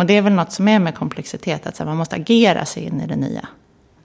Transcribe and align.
Och 0.00 0.06
det 0.06 0.16
är 0.16 0.22
väl 0.22 0.32
något 0.32 0.52
som 0.52 0.68
är 0.68 0.78
med 0.78 0.94
komplexitet, 0.94 1.66
att 1.66 1.86
man 1.86 1.96
måste 1.96 2.16
agera 2.16 2.64
sig 2.64 2.82
in 2.82 3.00
i 3.00 3.06
det 3.06 3.16
nya. 3.16 3.48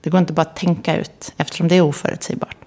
Det 0.00 0.10
går 0.10 0.20
inte 0.20 0.32
bara 0.32 0.42
att 0.42 0.56
tänka 0.56 0.96
ut, 0.96 1.32
eftersom 1.36 1.68
det 1.68 1.74
är 1.74 1.80
oförutsägbart. 1.80 2.65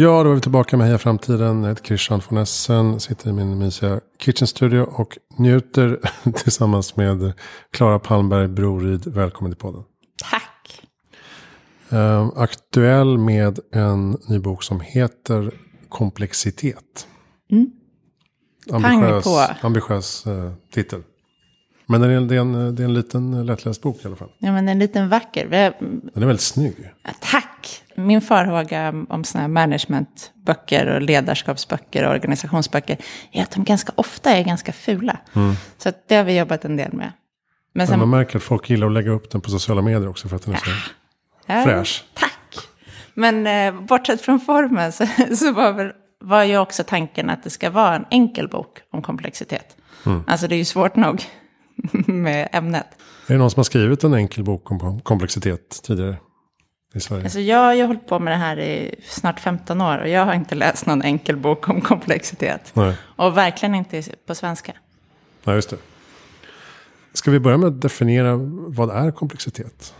Ja, 0.00 0.22
då 0.22 0.30
är 0.30 0.34
vi 0.34 0.40
tillbaka 0.40 0.76
med 0.76 0.86
Heja 0.86 0.98
Framtiden. 0.98 1.62
Jag 1.62 1.68
heter 1.68 1.84
Christian 1.84 2.22
von 2.28 2.38
Essen. 2.38 3.00
Sitter 3.00 3.30
i 3.30 3.32
min 3.32 3.58
mysiga 3.58 4.00
kitchen 4.18 4.46
studio 4.46 4.80
och 4.80 5.18
njuter 5.36 6.00
tillsammans 6.34 6.96
med 6.96 7.32
Klara 7.72 7.98
Palmberg 7.98 8.48
Brorid. 8.48 9.06
Välkommen 9.06 9.52
till 9.52 9.60
podden. 9.60 9.82
Tack! 10.30 10.82
Uh, 11.92 12.32
aktuell 12.36 13.18
med 13.18 13.58
en 13.72 14.18
ny 14.28 14.38
bok 14.38 14.62
som 14.62 14.80
heter 14.80 15.50
Komplexitet. 15.88 17.06
Mm. 17.50 17.70
Ambitiös, 18.72 19.26
ambitiös 19.60 20.26
uh, 20.26 20.52
titel. 20.74 21.02
Men 21.86 22.00
det 22.00 22.06
är, 22.06 22.10
en, 22.10 22.28
det, 22.28 22.36
är 22.36 22.40
en, 22.40 22.74
det 22.74 22.82
är 22.82 22.84
en 22.84 22.94
liten 22.94 23.46
lättläst 23.46 23.82
bok 23.82 24.04
i 24.04 24.06
alla 24.06 24.16
fall. 24.16 24.30
Ja, 24.38 24.52
men 24.52 24.68
en 24.68 24.78
liten 24.78 25.08
vacker. 25.08 25.48
Den 26.14 26.22
är 26.22 26.26
väldigt 26.26 26.40
snygg. 26.40 26.76
Ja, 27.02 27.10
tack! 27.20 27.47
Min 27.98 28.20
farhåga 28.20 28.88
om 29.08 29.24
sådana 29.24 29.42
här 29.42 29.48
managementböcker 29.48 30.86
och 30.86 31.02
ledarskapsböcker 31.02 32.04
och 32.04 32.10
organisationsböcker 32.10 32.96
är 33.32 33.42
att 33.42 33.50
de 33.50 33.64
ganska 33.64 33.92
ofta 33.96 34.30
är 34.30 34.44
ganska 34.44 34.72
fula. 34.72 35.18
Mm. 35.34 35.54
Så 35.78 35.92
det 36.08 36.16
har 36.16 36.24
vi 36.24 36.38
jobbat 36.38 36.64
en 36.64 36.76
del 36.76 36.92
med. 36.92 37.12
Men, 37.74 37.86
sen, 37.86 37.98
man 37.98 38.10
märker 38.10 38.36
att 38.36 38.42
folk 38.42 38.70
gillar 38.70 38.86
att 38.86 38.92
lägga 38.92 39.10
upp 39.10 39.30
den 39.30 39.40
på 39.40 39.50
sociala 39.50 39.82
medier 39.82 40.08
också 40.08 40.28
för 40.28 40.36
att 40.36 40.42
den 40.42 40.54
är 40.54 40.58
så 40.58 40.70
ja, 41.46 41.62
fräsch. 41.64 42.04
Tack! 42.14 42.68
Men 43.14 43.46
eh, 43.46 43.80
bortsett 43.80 44.20
från 44.20 44.40
formen 44.40 44.92
så, 44.92 45.06
så 45.36 45.52
var, 45.52 45.72
väl, 45.72 45.92
var 46.20 46.44
ju 46.44 46.58
också 46.58 46.84
tanken 46.84 47.30
att 47.30 47.42
det 47.42 47.50
ska 47.50 47.70
vara 47.70 47.96
en 47.96 48.04
enkel 48.10 48.48
bok 48.48 48.78
om 48.92 49.02
komplexitet. 49.02 49.76
Mm. 50.06 50.22
Alltså 50.26 50.48
det 50.48 50.54
är 50.54 50.58
ju 50.58 50.64
svårt 50.64 50.96
nog 50.96 51.22
med 52.06 52.48
ämnet. 52.52 52.86
Är 53.26 53.32
det 53.32 53.38
någon 53.38 53.50
som 53.50 53.58
har 53.58 53.64
skrivit 53.64 54.04
en 54.04 54.14
enkel 54.14 54.44
bok 54.44 54.70
om 54.70 55.00
komplexitet 55.00 55.82
tidigare? 55.82 56.16
I 56.94 57.00
Sverige? 57.00 57.24
Alltså 57.24 57.40
jag 57.40 57.58
har 57.58 57.74
ju 57.74 57.84
hållit 57.84 58.06
på 58.06 58.18
med 58.18 58.32
det 58.32 58.36
här 58.36 58.58
i 58.58 58.94
snart 59.04 59.40
15 59.40 59.80
år 59.80 59.98
och 59.98 60.08
jag 60.08 60.24
har 60.24 60.34
inte 60.34 60.54
läst 60.54 60.86
någon 60.86 61.02
enkel 61.02 61.36
bok 61.36 61.68
om 61.68 61.80
komplexitet. 61.80 62.70
Nej. 62.74 62.94
Och 63.16 63.36
verkligen 63.36 63.74
inte 63.74 64.02
på 64.26 64.34
svenska. 64.34 64.72
Nej, 65.44 65.54
just 65.54 65.70
det. 65.70 65.76
Ska 67.12 67.30
vi 67.30 67.40
börja 67.40 67.56
med 67.56 67.68
att 67.68 67.80
definiera 67.80 68.36
vad 68.68 68.90
är 68.90 69.10
komplexitet? 69.10 69.94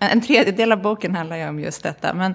En 0.00 0.20
tredjedel 0.20 0.72
av 0.72 0.82
boken 0.82 1.14
handlar 1.14 1.36
ju 1.36 1.48
om 1.48 1.60
just 1.60 1.82
detta. 1.82 2.14
Men 2.14 2.34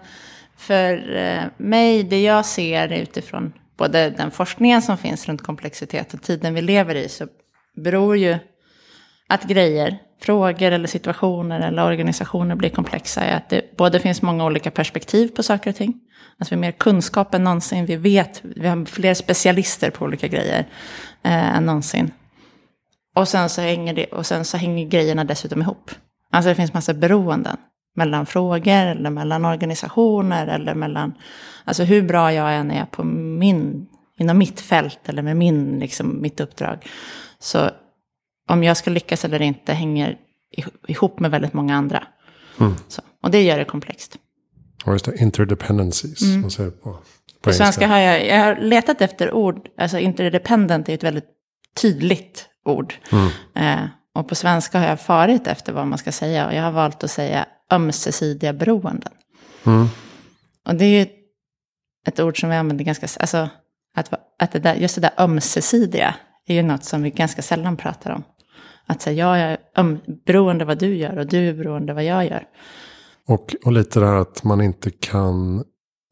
för 0.58 1.16
eh, 1.16 1.44
mig, 1.58 2.03
det 2.03 2.22
jag 2.22 2.45
ser 2.45 2.94
utifrån 2.94 3.53
både 3.77 4.09
den 4.09 4.31
forskningen 4.31 4.81
som 4.81 4.97
finns 4.97 5.27
runt 5.27 5.42
komplexitet 5.42 6.14
och 6.14 6.22
tiden 6.22 6.53
vi 6.53 6.61
lever 6.61 6.95
i, 6.95 7.09
så 7.09 7.27
beror 7.75 8.17
ju 8.17 8.38
att 9.30 9.44
grejer, 9.44 9.98
frågor 10.22 10.72
eller 10.72 10.88
situationer 10.88 11.60
eller 11.60 11.86
organisationer 11.86 12.56
blir 12.56 12.70
komplexa 12.70 13.22
är 13.22 13.38
att 13.38 13.50
det 13.50 13.78
både 13.78 14.00
finns 14.00 14.22
många 14.22 14.46
olika 14.46 14.72
perspektiv 14.72 15.28
på 15.28 15.44
saker 15.44 15.70
och 15.70 15.76
ting. 15.76 15.94
Alltså 16.40 16.56
vi 16.56 16.56
har 16.56 16.62
mer 16.62 16.72
kunskap 16.72 17.34
än 17.34 17.44
någonsin, 17.44 17.86
vi 17.86 17.96
vet, 17.96 18.42
vi 18.44 18.68
har 18.68 18.86
fler 18.86 19.14
specialister 19.14 19.90
på 19.90 20.06
olika 20.06 20.28
grejer 20.28 20.60
eh, 21.24 21.58
än 21.58 21.66
någonsin. 21.66 22.12
Och 23.16 23.28
sen, 23.28 23.50
så 23.50 23.62
hänger 23.62 23.94
det, 23.94 24.06
och 24.06 24.26
sen 24.26 24.45
så 24.45 24.58
hänger 24.58 24.86
grejerna 24.86 25.23
dessutom 25.23 25.62
ihop. 25.62 25.92
Alltså 26.32 26.50
det 26.50 26.56
finns 26.56 26.73
massa 26.73 26.94
beroenden 26.94 27.58
mellan 27.95 28.26
frågor 28.26 28.86
eller 28.86 29.10
mellan 29.10 29.45
organisationer 29.45 30.48
eller 30.48 30.76
mellan, 30.76 31.14
alltså 31.66 31.84
hur 31.84 32.02
bra 32.02 32.34
jag 32.34 32.56
än 32.56 32.72
är 32.72 32.86
på 32.86 33.04
min, 33.04 33.88
inom 34.18 34.38
mitt 34.38 34.62
fält 34.62 35.10
eller 35.10 35.22
med 35.22 35.38
min, 35.38 35.80
liksom, 35.80 36.22
mitt 36.22 36.39
uppdrag, 36.39 36.86
så 37.39 37.70
om 38.49 38.64
jag 38.64 38.77
ska 38.77 38.92
lyckas 38.92 39.26
eller 39.26 39.42
inte 39.42 39.73
hänger 39.73 40.17
ihop 40.87 41.20
med 41.20 41.32
väldigt 41.32 41.54
många 41.54 41.76
andra. 41.76 42.08
Mm. 42.60 42.76
Så, 42.87 43.02
och 43.23 43.32
det 43.32 43.43
gör 43.43 43.58
det 43.58 43.65
komplext. 43.65 44.17
Och 44.86 44.93
just 44.93 45.05
det, 45.05 45.17
interdependencies. 45.17 46.21
Mm. 46.21 46.42
Man 46.42 46.52
säger 46.52 46.71
på, 46.71 46.92
på, 46.92 46.99
på 47.42 47.54
svenska 47.54 47.88
har 47.88 47.98
jag, 47.98 48.27
jag 48.27 48.39
har 48.39 48.55
letat 48.55 49.02
efter 49.02 49.33
ord, 49.33 49.67
alltså 49.77 49.99
interdependent 49.99 50.89
är 50.89 50.93
ett 50.93 51.04
väldigt 51.04 51.27
tydligt 51.82 52.45
ord. 52.65 52.93
Mm. 53.11 53.30
Eh, 53.55 53.89
och 54.15 54.27
på 54.27 54.36
svenska 54.36 54.80
har 54.80 54.88
jag 54.88 55.02
farit 55.02 55.48
efter 55.48 55.73
vad 55.73 55.88
man 55.88 55.98
ska 55.98 56.11
säga. 56.11 56.48
Och 56.48 56.54
jag 56.54 56.64
har 56.64 56.71
valt 56.71 57.04
att 57.04 57.11
säga 57.11 57.45
ömsesidiga 57.71 58.54
beroenden. 58.54 59.14
Mm. 59.65 59.88
Och 60.67 60.76
det 60.76 60.86
är 60.86 60.99
ju 60.99 61.08
ett 62.08 62.20
ord 62.20 62.39
som 62.39 62.49
vi 62.49 62.55
använder 62.55 62.86
ganska, 62.86 63.08
alltså 63.20 63.49
att, 63.95 64.14
att 64.39 64.52
det 64.52 64.59
där, 64.59 64.76
just 64.76 64.95
det 64.95 65.02
där 65.02 65.14
ömsesidiga 65.17 66.15
är 66.48 66.55
ju 66.55 66.61
något 66.61 66.83
som 66.83 67.04
vi 67.04 67.09
ganska 67.09 67.42
sällan 67.42 67.77
pratar 67.77 68.11
om. 68.11 68.23
Att 68.89 69.02
säga, 69.02 69.38
jag 69.38 69.39
är 69.39 69.58
beroende 70.26 70.64
av 70.64 70.67
vad 70.67 70.80
du 70.80 70.95
gör 70.95 71.17
och 71.17 71.27
du 71.27 71.50
är 71.50 71.54
beroende 71.54 71.94
vad 71.94 72.04
jag 72.04 72.26
gör. 72.26 72.44
Och, 73.27 73.55
och 73.66 73.72
lite 73.72 74.00
det 74.00 74.05
här 74.05 74.16
att 74.16 74.44
man 74.44 74.61
inte 74.61 74.92
kan 74.92 75.64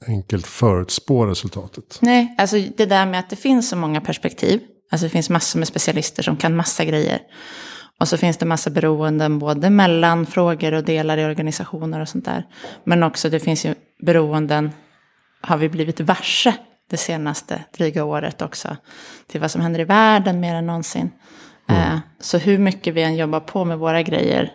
enkelt 0.07 0.47
förutspå 0.47 1.25
resultatet. 1.25 1.99
Nej, 2.01 2.35
alltså 2.37 2.57
det 2.77 2.85
där 2.85 3.05
med 3.05 3.19
att 3.19 3.29
det 3.29 3.35
finns 3.35 3.69
så 3.69 3.75
många 3.75 4.01
perspektiv. 4.01 4.61
Alltså 4.91 5.05
det 5.05 5.09
finns 5.09 5.29
massor 5.29 5.59
med 5.59 5.67
specialister 5.67 6.23
som 6.23 6.37
kan 6.37 6.55
massa 6.55 6.85
grejer. 6.85 7.19
Och 7.99 8.07
så 8.07 8.17
finns 8.17 8.37
det 8.37 8.45
massa 8.45 8.69
beroenden 8.69 9.39
både 9.39 9.69
mellan 9.69 10.25
frågor 10.25 10.73
och 10.73 10.83
delar 10.83 11.17
i 11.17 11.25
organisationer 11.25 12.01
och 12.01 12.09
sånt 12.09 12.25
där. 12.25 12.45
Men 12.83 13.03
också 13.03 13.29
det 13.29 13.39
finns 13.39 13.65
ju 13.65 13.75
beroenden, 14.05 14.71
har 15.41 15.57
vi 15.57 15.69
blivit 15.69 15.99
varse 15.99 16.53
det 16.89 16.97
senaste 16.97 17.63
dryga 17.77 18.03
året 18.03 18.41
också. 18.41 18.77
Till 19.27 19.41
vad 19.41 19.51
som 19.51 19.61
händer 19.61 19.79
i 19.79 19.83
världen 19.83 20.39
mer 20.39 20.55
än 20.55 20.65
någonsin. 20.65 21.11
Mm. 21.67 21.81
Eh, 21.81 21.99
så 22.19 22.37
hur 22.37 22.57
mycket 22.57 22.93
vi 22.93 23.03
än 23.03 23.15
jobbar 23.15 23.39
på 23.39 23.65
med 23.65 23.77
våra 23.77 24.01
grejer 24.01 24.51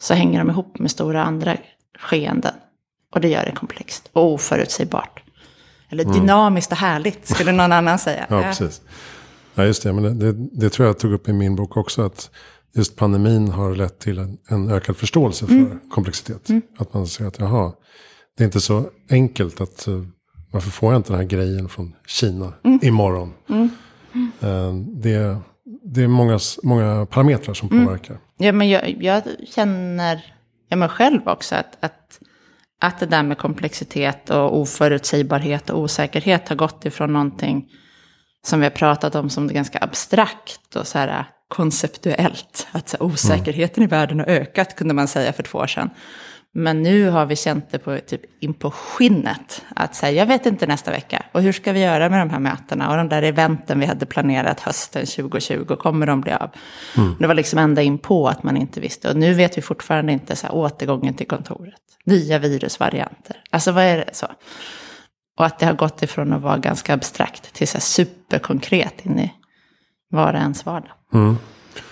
så 0.00 0.14
hänger 0.14 0.38
de 0.38 0.50
ihop 0.50 0.78
med 0.78 0.90
stora 0.90 1.24
andra 1.24 1.56
skeenden. 1.98 2.54
Och 3.14 3.20
det 3.20 3.28
gör 3.28 3.44
det 3.44 3.52
komplext 3.52 4.10
och 4.12 4.32
oförutsägbart. 4.32 5.22
Eller 5.88 6.04
mm. 6.04 6.16
dynamiskt 6.16 6.72
och 6.72 6.78
härligt 6.78 7.28
skulle 7.28 7.52
någon 7.52 7.72
annan 7.72 7.98
säga. 7.98 8.26
ja, 8.30 8.42
precis. 8.42 8.80
Ja, 9.54 9.64
just 9.64 9.82
det. 9.82 9.92
Men 9.92 10.02
det, 10.02 10.32
det, 10.32 10.48
det, 10.52 10.70
tror 10.70 10.86
jag 10.86 10.98
tog 10.98 11.12
upp 11.12 11.28
i 11.28 11.32
min 11.32 11.56
bok 11.56 11.76
också. 11.76 12.02
Att 12.02 12.30
just 12.74 12.96
pandemin 12.96 13.48
har 13.48 13.74
lett 13.74 13.98
till 13.98 14.18
en, 14.18 14.38
en 14.48 14.70
ökad 14.70 14.96
förståelse 14.96 15.46
för 15.46 15.54
mm. 15.54 15.80
komplexitet. 15.90 16.48
Mm. 16.48 16.62
Att 16.78 16.94
man 16.94 17.06
ser 17.06 17.26
att 17.26 17.38
jaha, 17.38 17.72
det 18.36 18.42
är 18.42 18.46
inte 18.46 18.60
så 18.60 18.90
enkelt 19.10 19.60
att 19.60 19.86
eh, 19.86 20.02
varför 20.50 20.70
får 20.70 20.92
jag 20.92 20.98
inte 20.98 21.12
den 21.12 21.20
här 21.20 21.28
grejen 21.28 21.68
från 21.68 21.94
Kina 22.06 22.52
mm. 22.64 22.78
imorgon? 22.82 23.32
Mm. 23.48 23.70
Mm. 24.40 25.00
Det, 25.00 25.36
det 25.94 26.02
är 26.02 26.08
många, 26.08 26.38
många 26.62 27.06
parametrar 27.06 27.54
som 27.54 27.68
mm. 27.70 27.86
påverkar. 27.86 28.18
Ja, 28.36 28.52
men 28.52 28.68
jag, 28.68 29.02
jag 29.02 29.22
känner 29.54 30.24
jag 30.68 30.78
mig 30.78 30.88
själv 30.88 31.28
också 31.28 31.54
att, 31.54 31.76
att, 31.80 32.20
att 32.80 33.00
det 33.00 33.06
där 33.06 33.22
med 33.22 33.38
komplexitet 33.38 34.30
och 34.30 34.58
oförutsägbarhet 34.58 35.70
och 35.70 35.80
osäkerhet 35.80 36.48
har 36.48 36.56
gått 36.56 36.84
ifrån 36.86 37.12
någonting 37.12 37.68
som 38.46 38.60
vi 38.60 38.66
har 38.66 38.70
pratat 38.70 39.14
om 39.14 39.30
som 39.30 39.48
ganska 39.48 39.78
abstrakt 39.78 40.76
och 40.76 40.86
så 40.86 40.98
här 40.98 41.24
konceptuellt. 41.48 42.66
Att 42.72 42.88
så 42.88 42.96
här, 42.96 43.06
osäkerheten 43.06 43.82
mm. 43.82 43.88
i 43.88 43.90
världen 43.90 44.18
har 44.18 44.26
ökat 44.26 44.76
kunde 44.76 44.94
man 44.94 45.08
säga 45.08 45.32
för 45.32 45.42
två 45.42 45.58
år 45.58 45.66
sedan. 45.66 45.90
Men 46.58 46.82
nu 46.82 47.08
har 47.08 47.26
vi 47.26 47.36
känt 47.36 47.70
det 47.70 47.78
på, 47.78 47.98
typ, 48.06 48.20
in 48.40 48.54
på 48.54 48.70
skinnet. 48.70 49.64
Att 49.76 49.94
säga, 49.94 50.12
jag 50.12 50.26
vet 50.26 50.46
inte 50.46 50.66
nästa 50.66 50.90
vecka. 50.90 51.22
Och 51.32 51.42
hur 51.42 51.52
ska 51.52 51.72
vi 51.72 51.80
göra 51.80 52.08
med 52.08 52.20
de 52.20 52.30
här 52.30 52.38
mötena? 52.38 52.90
Och 52.90 52.96
de 52.96 53.08
där 53.08 53.22
eventen 53.22 53.80
vi 53.80 53.86
hade 53.86 54.06
planerat 54.06 54.60
hösten 54.60 55.06
2020, 55.06 55.76
kommer 55.76 56.06
de 56.06 56.20
bli 56.20 56.32
av? 56.32 56.50
Mm. 56.96 57.16
Det 57.18 57.26
var 57.26 57.34
liksom 57.34 57.58
ända 57.58 57.82
in 57.82 57.98
på 57.98 58.28
att 58.28 58.42
man 58.42 58.56
inte 58.56 58.80
visste. 58.80 59.10
Och 59.10 59.16
nu 59.16 59.34
vet 59.34 59.58
vi 59.58 59.62
fortfarande 59.62 60.12
inte 60.12 60.36
så 60.36 60.46
här, 60.46 60.54
återgången 60.54 61.14
till 61.14 61.26
kontoret. 61.26 61.80
Nya 62.04 62.38
virusvarianter. 62.38 63.36
Alltså 63.50 63.72
vad 63.72 63.84
är 63.84 63.96
det 63.96 64.10
så? 64.12 64.26
Och 65.38 65.46
att 65.46 65.58
det 65.58 65.66
har 65.66 65.74
gått 65.74 66.02
ifrån 66.02 66.32
att 66.32 66.42
vara 66.42 66.58
ganska 66.58 66.94
abstrakt 66.94 67.52
till 67.54 67.68
så 67.68 67.76
här 67.76 67.82
superkonkret 67.82 69.06
in 69.06 69.18
i 69.18 69.32
var 70.10 70.32
och 70.32 70.40
ens 70.40 70.66
vardag. 70.66 70.92
Mm. 71.14 71.36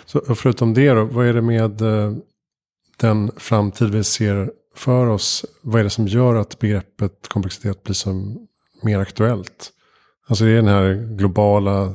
Så 0.06 0.35
förutom 0.35 0.75
det 0.75 0.90
då, 0.90 1.05
vad 1.05 1.26
är 1.26 1.32
det 1.32 1.43
med 1.43 1.82
eh, 1.82 2.12
den 2.96 3.31
framtid 3.37 3.90
vi 3.90 4.05
ser 4.05 4.50
för 4.76 5.06
oss, 5.06 5.44
vad 5.62 5.81
är 5.81 5.84
det 5.84 5.90
som 5.90 6.06
gör 6.06 6.34
att 6.34 6.58
begreppet 6.58 7.28
komplexitet 7.28 7.82
blir 7.82 7.94
så 7.94 8.37
mer 8.82 8.99
aktuellt? 8.99 9.73
Alltså 10.28 10.44
det 10.44 10.50
är 10.50 10.56
den 10.56 10.69
här 10.69 11.17
globala 11.17 11.93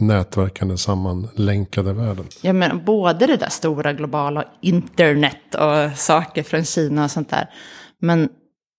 nätverkande 0.00 0.76
sammanlänkade 0.76 1.92
världen. 1.92 2.24
Ja 2.42 2.52
men 2.52 2.84
både 2.84 3.26
det 3.26 3.36
där 3.36 3.48
stora 3.48 3.92
globala 3.92 4.44
internet 4.60 5.54
och 5.54 5.98
saker 5.98 6.42
från 6.42 6.64
Kina 6.64 7.04
och 7.04 7.10
sånt 7.10 7.30
där. 7.30 7.50
Men 8.00 8.28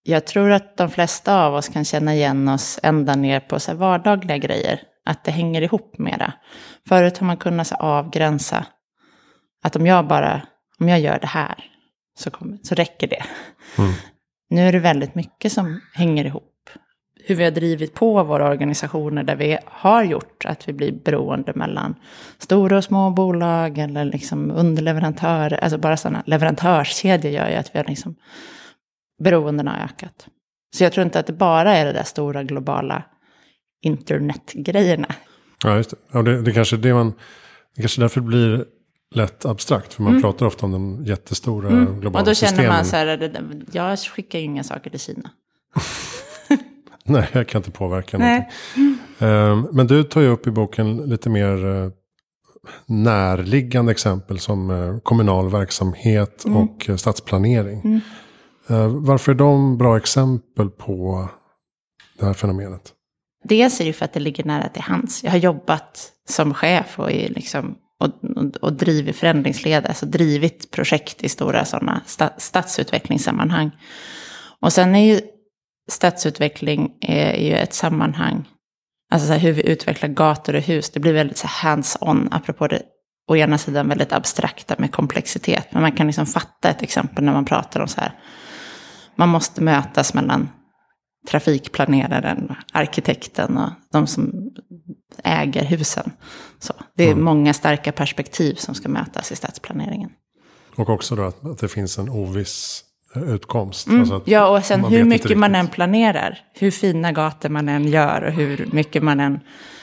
jag 0.04 0.28
tror 0.28 0.52
att 0.52 0.78
de 0.78 0.90
flesta 0.90 1.46
av 1.46 1.54
oss 1.54 1.70
kan 1.70 1.86
känna 1.86 2.16
igen 2.16 2.48
oss 2.48 2.80
ända 2.84 3.16
ner 3.16 3.40
på 3.40 3.60
så 3.60 3.74
vardagliga 3.74 4.38
grejer. 4.38 4.82
Att 5.06 5.24
det 5.24 5.32
hänger 5.32 5.62
ihop 5.62 5.98
mera. 5.98 6.34
Förut 6.90 7.18
har 7.18 7.28
man 7.28 7.38
kunnat 7.38 7.68
så 7.68 7.76
avgränsa 7.76 8.66
att 9.64 9.76
om 9.76 9.86
jag 9.86 10.08
bara, 10.08 10.42
om 10.80 10.90
jag 10.90 11.00
gör 11.00 11.20
det 11.20 11.28
här 11.28 11.77
så, 12.18 12.32
kommer, 12.32 12.58
så 12.64 12.76
räcker 12.76 13.08
det. 13.08 13.24
Mm. 13.78 13.92
Nu 14.50 14.62
är 14.62 14.72
det 14.72 14.80
väldigt 14.80 15.16
mycket 15.16 15.52
som 15.52 15.82
hänger 15.94 16.26
ihop. 16.26 16.54
Hur 17.24 17.36
vi 17.36 17.44
har 17.44 17.52
drivit 17.52 17.94
på 17.94 18.24
våra 18.24 18.50
organisationer 18.50 19.24
där 19.24 19.36
vi 19.36 19.58
har 19.66 20.04
gjort 20.04 20.46
att 20.46 20.70
vi 20.70 20.74
blir 20.74 20.92
beroende 20.92 21.54
mellan 21.56 21.96
stora 22.38 22.78
och 22.78 22.84
små 22.84 23.10
bolag 23.10 23.78
eller 23.78 24.06
liksom 24.06 24.52
underleverantörer. 24.52 25.58
Alltså 25.58 25.78
bara 25.78 25.98
sådana 25.98 26.24
leverantörskedjor 26.26 27.34
gör 27.34 27.50
ju 27.50 27.56
att 27.56 27.76
vi 27.76 27.80
har 27.80 27.86
liksom 27.86 28.16
beroendena 29.24 29.72
har 29.72 29.86
ökat. 29.86 30.28
Så 30.76 30.84
jag 30.84 30.94
tror 30.94 31.06
inte 31.06 31.20
att 31.20 31.28
det 31.28 31.34
bara 31.34 31.76
är 31.76 31.86
det 31.86 31.94
där 31.94 32.04
stora 32.04 32.44
globala 32.44 33.04
internetgrejerna. 33.82 35.16
Ja, 35.64 35.76
just 35.76 35.90
det. 35.90 35.98
Ja, 36.12 36.22
det, 36.22 36.42
det 36.42 36.52
kanske 36.52 36.76
är 36.76 36.78
det 36.78 36.94
man... 36.94 37.14
Det 37.76 37.82
kanske 37.82 38.02
därför 38.02 38.22
blir 38.22 38.66
lätt 39.16 39.46
abstrakt. 39.46 39.94
För 39.94 40.04
man 40.04 40.12
mm. 40.12 40.22
pratar 40.22 40.46
ofta 40.46 40.66
om 40.66 40.72
de 40.72 41.06
jättestora 41.06 41.70
mm. 41.70 42.00
globala 42.00 42.22
Och 42.22 42.28
då 42.28 42.34
känner 42.34 42.50
systemen. 42.50 42.72
man 42.72 42.86
så 42.86 42.96
här, 42.96 43.34
jag 43.72 44.00
skickar 44.00 44.40
ju 44.40 44.46
inga 44.46 44.64
saker 44.64 44.90
till 44.90 45.00
Kina. 45.00 45.30
Nej, 47.04 47.30
jag 47.34 47.48
kan 47.48 47.60
inte 47.60 47.72
påverka 47.72 48.18
Nej. 48.18 48.50
någonting. 48.76 49.04
Mm. 49.20 49.68
Men 49.72 49.88
du 49.88 50.04
tar 50.04 50.22
ju 50.22 50.28
upp 50.28 50.48
i 50.48 50.52
boken 50.52 50.98
lite 50.98 51.30
mer 51.30 51.66
eh, 51.66 51.90
närliggande 52.86 53.92
exempel 53.92 54.40
som 54.40 54.70
eh, 54.70 55.00
kommunal 55.00 55.50
verksamhet 55.50 56.46
mm. 56.46 56.58
och 56.58 56.90
stadsplanering. 57.00 57.82
Mm. 57.82 58.02
Varför 59.06 59.32
är 59.32 59.36
de 59.36 59.78
bra 59.78 59.98
exempel 59.98 60.70
på 60.70 61.30
det 62.20 62.26
här 62.26 62.34
fenomenet? 62.34 62.94
Dels 63.44 63.82
är 63.82 63.86
det 63.86 63.94
för 63.94 64.06
att 64.06 64.14
det 64.14 64.20
ligger 64.20 64.44
nära 64.44 64.70
till 64.70 64.82
hands. 64.82 65.24
Jag 65.24 65.32
har 65.32 65.38
jobbat 65.38 66.12
som 66.30 66.54
chef 66.54 67.00
och, 67.00 67.12
i 67.12 67.30
liksom, 67.30 67.76
och, 68.00 68.10
och, 68.62 68.74
drivit 68.74 69.16
förändringsledare, 69.16 69.88
alltså 69.88 70.06
drivit 70.06 70.72
projekt 70.72 71.24
i 71.24 71.30
stora 71.30 71.66
sådana 71.66 72.02
stadsutvecklingssammanhang. 72.38 73.72
Och 74.62 74.74
sen 74.74 74.96
är 74.96 75.14
ju 75.14 75.22
stadsutveckling 75.92 76.92
eh, 77.02 77.30
är 77.30 77.48
ju 77.48 77.54
ett 77.54 77.74
sammanhang, 77.74 78.46
alltså 79.12 79.34
hur 79.34 79.54
vi 79.54 79.70
utvecklar 79.70 80.10
gator 80.10 80.56
och 80.56 80.62
hus, 80.62 80.90
det 80.90 81.00
blir 81.00 81.14
väldigt 81.14 81.42
hands-on, 81.42 82.28
apropå 82.32 82.68
det 82.68 82.82
å 83.28 83.36
ena 83.36 83.58
sidan 83.58 83.90
väldigt 83.90 84.14
abstrakta 84.14 84.76
med 84.78 84.92
komplexitet. 84.92 85.68
Men 85.72 85.82
man 85.82 85.92
kan 85.92 86.08
liksom 86.08 86.26
fatta 86.26 86.70
ett 86.70 86.82
exempel 86.82 87.24
när 87.24 87.34
man 87.34 87.46
pratar 87.46 87.80
om 87.80 87.88
så 87.88 88.02
här, 88.02 88.12
man 89.16 89.30
måste 89.30 89.62
mötas 89.62 90.14
mellan 90.14 90.50
trafikplaneraren, 91.30 92.56
arkitekten 92.74 93.58
och 93.58 93.70
de 93.92 94.08
som 94.08 94.52
äger 95.24 95.64
husen. 95.64 96.12
Så, 96.60 96.74
det 96.96 97.04
är 97.04 97.12
mm. 97.12 97.24
många 97.24 97.54
starka 97.54 97.92
perspektiv 97.92 98.56
som 98.56 98.76
ska 98.76 98.90
mötas 98.90 99.32
i 99.32 99.36
stadsplaneringen. 99.36 100.10
Och 100.76 100.90
också 100.90 101.16
då 101.16 101.24
att, 101.24 101.46
att 101.46 101.60
det 101.60 101.68
finns 101.68 101.98
en 101.98 102.10
oviss 102.10 102.84
eh, 103.16 103.24
utkomst. 103.24 103.88
Mm. 103.88 104.00
Alltså 104.00 104.22
ja, 104.26 104.58
och 104.58 104.66
sen 104.66 104.84
hur 104.84 105.04
mycket 105.04 105.38
man 105.38 105.56
än 105.56 105.68
planerar, 105.68 106.40
hur 106.54 106.72
fina 106.72 107.12
gator 107.12 107.50
man 107.50 107.70
än 107.70 107.88
gör 107.88 108.22
och 108.22 108.32
hur 108.32 108.70
mycket 108.72 109.04
man 109.04 109.20
än 109.20 109.40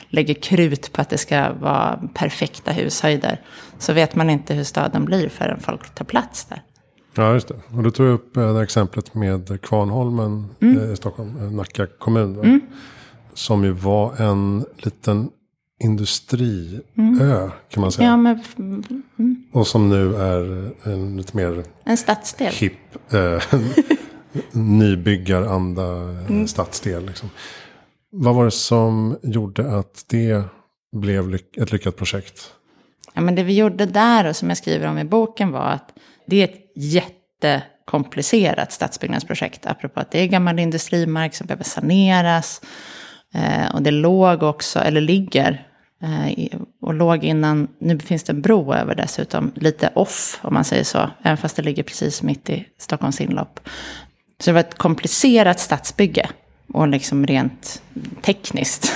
lägger 0.08 0.34
krut 0.34 0.92
på 0.92 1.00
att 1.00 1.10
det 1.10 1.18
ska 1.18 1.52
vara 1.52 2.00
perfekta 2.14 2.72
hushöjder, 2.72 3.40
så 3.78 3.92
vet 3.92 4.14
man 4.14 4.30
inte 4.30 4.54
hur 4.54 4.64
staden 4.64 5.04
blir 5.04 5.28
förrän 5.28 5.60
folk 5.60 5.94
tar 5.94 6.04
plats 6.04 6.44
där. 6.44 6.62
Ja, 7.16 7.32
just 7.32 7.48
det. 7.48 7.54
Och 7.76 7.82
du 7.82 7.90
tog 7.90 8.06
upp 8.06 8.36
eh, 8.36 8.54
det 8.54 8.62
exemplet 8.62 9.14
med 9.14 9.60
Kvarnholmen 9.62 10.46
mm. 10.60 10.78
Eh, 10.78 10.92
i 10.92 10.96
Stockholm, 10.96 11.36
eh, 11.36 11.50
Nacka 11.50 11.86
kommun. 11.86 12.38
Mm. 12.38 12.60
Som 13.34 13.64
ju 13.64 13.70
var 13.70 14.22
en 14.22 14.64
liten 14.76 15.30
industriö 15.84 16.80
mm. 16.98 17.50
kan 17.70 17.80
man 17.80 17.92
säga. 17.92 18.08
Ja, 18.08 18.16
men, 18.16 18.42
mm. 18.58 19.44
Och 19.52 19.66
som 19.66 19.88
nu 19.88 20.16
är 20.16 20.70
en 20.82 21.16
lite 21.16 21.36
mer 21.36 21.64
en 21.84 21.96
stadsdel. 21.96 22.52
hipp, 22.52 23.12
eh, 23.12 23.42
nybyggaranda 24.52 25.84
mm. 26.28 26.46
stadsdel. 26.46 27.06
Liksom. 27.06 27.30
Vad 28.10 28.34
var 28.34 28.44
det 28.44 28.50
som 28.50 29.18
gjorde 29.22 29.78
att 29.78 30.04
det 30.08 30.42
blev 30.96 31.28
lyck 31.28 31.56
ett 31.56 31.72
lyckat 31.72 31.96
projekt? 31.96 32.54
Ja, 33.14 33.20
men 33.20 33.34
det 33.34 33.42
vi 33.42 33.56
gjorde 33.56 33.86
där 33.86 34.26
och 34.28 34.36
som 34.36 34.48
jag 34.48 34.58
skriver 34.58 34.88
om 34.88 34.98
i 34.98 35.04
boken 35.04 35.50
var 35.50 35.66
att 35.66 35.93
det 36.26 36.36
är 36.36 36.44
ett 36.44 36.72
jättekomplicerat 36.76 38.72
stadsbyggnadsprojekt. 38.72 39.66
Apropå 39.66 40.00
att 40.00 40.10
det 40.10 40.18
är 40.18 40.26
gammal 40.26 40.58
industrimark 40.58 41.34
som 41.34 41.46
behöver 41.46 41.64
saneras. 41.64 42.60
Eh, 43.34 43.74
och 43.74 43.82
det 43.82 43.90
låg 43.90 44.42
också, 44.42 44.78
eller 44.78 45.00
ligger, 45.00 45.66
eh, 46.02 46.58
och 46.80 46.94
låg 46.94 47.24
innan, 47.24 47.68
nu 47.78 47.98
finns 47.98 48.22
det 48.22 48.32
en 48.32 48.42
bro 48.42 48.74
över 48.74 48.94
dessutom, 48.94 49.52
lite 49.54 49.90
off 49.94 50.40
om 50.42 50.54
man 50.54 50.64
säger 50.64 50.84
så. 50.84 51.10
Även 51.22 51.36
fast 51.36 51.56
det 51.56 51.62
ligger 51.62 51.82
precis 51.82 52.22
mitt 52.22 52.50
i 52.50 52.66
Stockholms 52.78 53.20
inlopp. 53.20 53.60
Så 54.40 54.50
det 54.50 54.52
var 54.52 54.60
ett 54.60 54.78
komplicerat 54.78 55.60
stadsbygge. 55.60 56.28
Och 56.72 56.88
liksom 56.88 57.26
rent 57.26 57.82
tekniskt. 58.22 58.92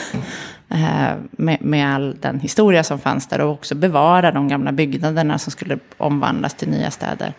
Eh, 0.71 1.17
med, 1.31 1.59
med, 1.61 1.95
all 1.95 2.17
den 2.21 2.41
historia 2.41 2.85
som 2.85 2.99
fanns 2.99 3.27
där 3.27 3.41
och 3.41 3.51
också 3.51 3.75
bevara 3.75 4.33
de 4.33 4.49
gamla 4.49 4.73
byggnaderna 4.73 5.39
som 5.39 5.51
skulle 5.51 5.79
omvandlas 5.97 6.55
till 6.55 6.69
nya 6.69 6.91
städer. 6.91 7.33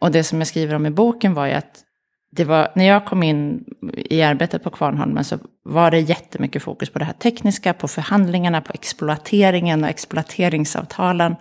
Och 0.00 0.10
det 0.10 0.24
som 0.24 0.38
jag 0.38 0.48
skriver 0.48 0.74
om 0.74 0.86
i 0.86 0.90
boken 0.90 1.34
var 1.34 1.46
ju 1.46 1.52
att 1.52 1.82
det 2.36 2.44
var, 2.44 2.68
när 2.74 2.84
jag 2.84 3.04
kom 3.04 3.22
in 3.22 3.64
i 3.94 4.22
arbetet 4.22 4.62
på 4.62 4.70
Kvarnholmen 4.70 5.24
så 5.24 5.38
var 5.64 5.90
det 5.90 6.00
jättemycket 6.00 6.62
fokus 6.62 6.90
på 6.90 6.98
det 6.98 7.04
här 7.04 7.12
tekniska, 7.12 7.74
på 7.74 7.88
förhandlingarna, 7.88 8.60
på 8.60 8.72
exploateringen 8.74 9.84
och 9.84 9.90
exploateringsavtalen 9.90 11.36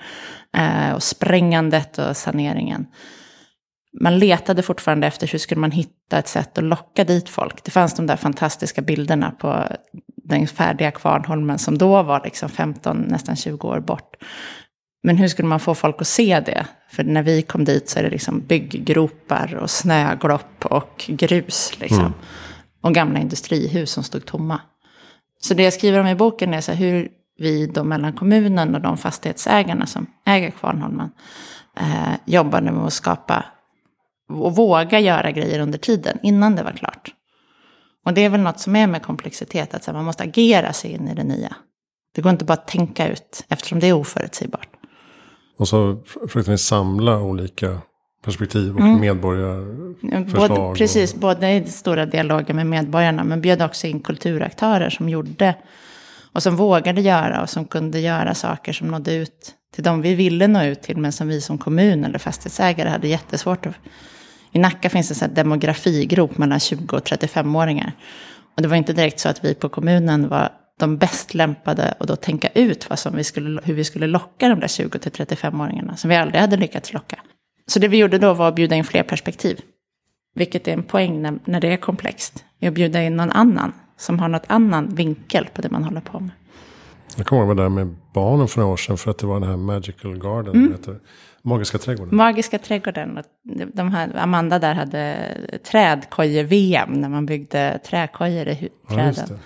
eh, 0.58 0.94
och 0.96 1.04
sprängandet 1.04 1.98
och 1.98 2.18
saneringen. 2.18 2.86
Man 4.02 4.20
letade 4.20 4.64
fortfarande 4.64 5.08
efter 5.08 5.28
hur 5.28 5.40
skulle 5.40 5.62
man 5.62 5.72
hitta 5.72 6.18
ett 6.20 6.28
sätt 6.28 6.58
att 6.58 6.64
locka 6.64 7.04
dit 7.04 7.30
folk. 7.30 7.64
Det 7.64 7.72
fanns 7.72 7.94
de 7.94 8.08
där 8.08 8.16
fantastiska 8.16 8.82
bilderna 8.82 9.32
på 9.32 9.64
den 10.26 10.48
färdiga 10.48 10.92
Kvarnholmen 10.92 11.60
som 11.60 11.78
då 11.78 12.04
var 12.04 12.22
liksom 12.24 12.50
15, 12.50 12.98
nästan 12.98 13.36
20 13.36 13.68
år 13.68 13.80
bort. 13.80 14.16
Men 15.04 15.18
hur 15.18 15.28
skulle 15.28 15.48
man 15.48 15.60
få 15.60 15.76
folk 15.76 15.96
att 16.02 16.08
se 16.08 16.40
det? 16.40 16.66
För 16.90 17.04
när 17.04 17.24
vi 17.24 17.42
kom 17.42 17.66
dit 17.66 17.90
så 17.90 18.00
är 18.00 18.04
det 18.04 18.10
liksom 18.10 18.40
bygggropar 18.40 19.56
och 19.56 19.70
snöglopp 19.70 20.66
och 20.66 21.06
grus. 21.08 21.74
Liksom. 21.80 22.00
Mm. 22.00 22.14
Och 22.82 22.94
gamla 22.94 23.20
industrihus 23.20 23.92
som 23.92 24.04
stod 24.04 24.26
tomma. 24.26 24.62
Så 25.42 25.54
det 25.54 25.64
jag 25.64 25.74
skriver 25.74 26.00
om 26.00 26.08
i 26.08 26.16
boken 26.16 26.54
är 26.54 26.62
så 26.62 26.72
hur 26.72 27.10
vi 27.38 27.68
då 27.68 27.84
mellan 27.84 28.14
kommunen 28.14 28.76
och 28.76 28.82
de 28.82 28.98
fastighetsägarna 28.98 29.86
som 29.86 30.08
äger 30.26 30.52
Kvarnholmen 30.52 31.10
eh, 31.80 32.14
jobbade 32.26 32.72
med 32.72 32.86
att 32.86 32.94
skapa 32.94 33.46
och 34.30 34.56
våga 34.56 35.00
göra 35.00 35.32
grejer 35.32 35.60
under 35.60 35.78
tiden 35.78 36.20
innan 36.24 36.56
det 36.56 36.64
var 36.64 36.72
klart. 36.72 37.14
Och 38.06 38.14
det 38.14 38.22
är 38.22 38.30
väl 38.30 38.42
något 38.42 38.60
som 38.60 38.76
är 38.76 38.88
med 38.88 39.04
komplexitet, 39.04 39.74
att 39.74 39.88
man 39.88 40.06
måste 40.06 40.24
agera 40.24 40.74
sig 40.74 40.92
in 40.92 41.08
i 41.08 41.16
det 41.16 41.24
nya. 41.24 41.56
Det 42.16 42.22
går 42.22 42.32
inte 42.32 42.46
bara 42.46 42.54
att 42.54 42.68
tänka 42.68 43.08
ut, 43.08 43.46
eftersom 43.50 43.80
det 43.80 43.88
är 43.88 43.94
oförutsägbart. 43.94 44.70
Och 45.58 45.68
så 45.68 46.04
försökte 46.28 46.52
ni 46.52 46.58
samla 46.58 47.20
olika 47.20 47.82
perspektiv 48.26 48.74
och 48.74 48.80
mm. 48.80 49.00
medborgarförslag. 49.00 50.50
Både, 50.50 50.78
precis, 50.78 51.14
och... 51.14 51.20
både 51.20 51.52
i 51.52 51.66
stora 51.66 52.06
dialoger 52.06 52.54
med 52.54 52.68
medborgarna, 52.68 53.24
men 53.24 53.42
bjöd 53.42 53.62
också 53.62 53.88
in 53.88 54.00
kulturaktörer 54.00 54.90
som 54.90 55.10
gjorde 55.10 55.56
och 56.34 56.44
som 56.44 56.56
vågade 56.56 57.02
göra 57.02 57.42
och 57.42 57.50
som 57.50 57.66
kunde 57.66 58.00
göra 58.00 58.36
saker 58.36 58.74
som 58.74 58.88
nådde 58.88 59.14
ut 59.14 59.54
till 59.76 59.84
de 59.84 60.02
vi 60.02 60.16
ville 60.16 60.48
nå 60.48 60.64
ut 60.64 60.82
till, 60.82 60.98
men 60.98 61.12
som 61.12 61.28
vi 61.28 61.42
som 61.42 61.58
kommun 61.58 62.06
eller 62.06 62.20
fastighetsägare 62.20 62.90
hade 62.90 63.08
jättesvårt 63.08 63.66
att 63.66 63.76
i 64.56 64.60
Nacka 64.60 64.90
finns 64.90 65.10
det 65.10 65.26
en 65.26 65.34
demografigrop 65.34 66.38
mellan 66.38 66.60
20 66.60 66.98
och 66.98 67.08
35-åringar. 67.08 67.92
Och 68.56 68.62
det 68.62 68.68
var 68.68 68.76
inte 68.76 68.94
direkt 68.94 69.20
så 69.20 69.30
att 69.30 69.46
vi 69.46 69.56
på 69.56 69.70
kommunen 69.70 70.30
var 70.30 70.50
de 70.80 70.98
bäst 70.98 71.34
lämpade 71.34 71.94
och 72.00 72.08
då 72.08 72.16
tänka 72.16 72.48
ut 72.48 72.90
vad 72.90 73.00
som 73.00 73.16
vi 73.16 73.24
skulle, 73.24 73.62
hur 73.64 73.74
vi 73.74 73.84
skulle 73.84 74.08
locka 74.08 74.50
de 74.50 74.60
där 74.60 74.68
20 74.68 75.00
till 75.00 75.12
35-åringarna 75.12 75.96
som 75.96 76.10
vi 76.10 76.16
aldrig 76.16 76.42
hade 76.42 76.58
lyckats 76.58 76.94
locka. 76.94 77.20
Så 77.68 77.80
det 77.80 77.88
vi 77.88 77.98
gjorde 77.98 78.18
då 78.18 78.34
var 78.34 78.48
att 78.48 78.56
bjuda 78.56 78.76
in 78.76 78.84
fler 78.84 79.04
perspektiv. 79.04 79.60
Vilket 80.36 80.68
är 80.68 80.74
en 80.74 80.84
poäng 80.84 81.22
när, 81.22 81.40
när 81.46 81.62
det 81.62 81.74
är 81.74 81.78
komplext. 81.78 82.44
Är 82.60 82.68
att 82.68 82.74
bjuda 82.74 83.04
in 83.04 83.16
någon 83.16 83.32
annan 83.32 83.74
som 83.98 84.20
har 84.20 84.28
något 84.28 84.46
annan 84.48 84.96
vinkel 84.96 85.48
på 85.54 85.62
det 85.62 85.70
man 85.70 85.84
håller 85.84 86.02
på 86.02 86.20
med. 86.20 86.32
Jag 87.18 87.26
kommer 87.26 87.46
ihåg 87.46 87.58
det 87.58 87.64
där 87.64 87.70
med 87.70 87.96
barnen 88.14 88.48
för 88.48 88.60
några 88.60 88.74
år 88.74 88.78
sedan 88.78 88.98
för 88.98 89.12
att 89.12 89.18
det 89.18 89.28
var 89.28 89.40
den 89.40 89.50
här 89.50 89.58
Magical 89.58 90.18
Garden. 90.18 90.56
Mm. 90.56 90.78
Magiska 91.46 91.78
trädgården. 91.78 92.16
Magiska 92.16 92.60
trädgården. 92.60 93.24
De 93.74 93.92
här, 93.92 94.12
Amanda 94.16 94.60
där 94.60 94.74
hade 94.74 95.38
trädkoje-VM 95.72 96.90
när 96.90 97.10
man 97.10 97.26
byggde 97.26 97.80
trädkojor 97.86 98.48
i 98.48 98.70
träden. 98.90 99.14
Ja, 99.18 99.24
det. 99.28 99.40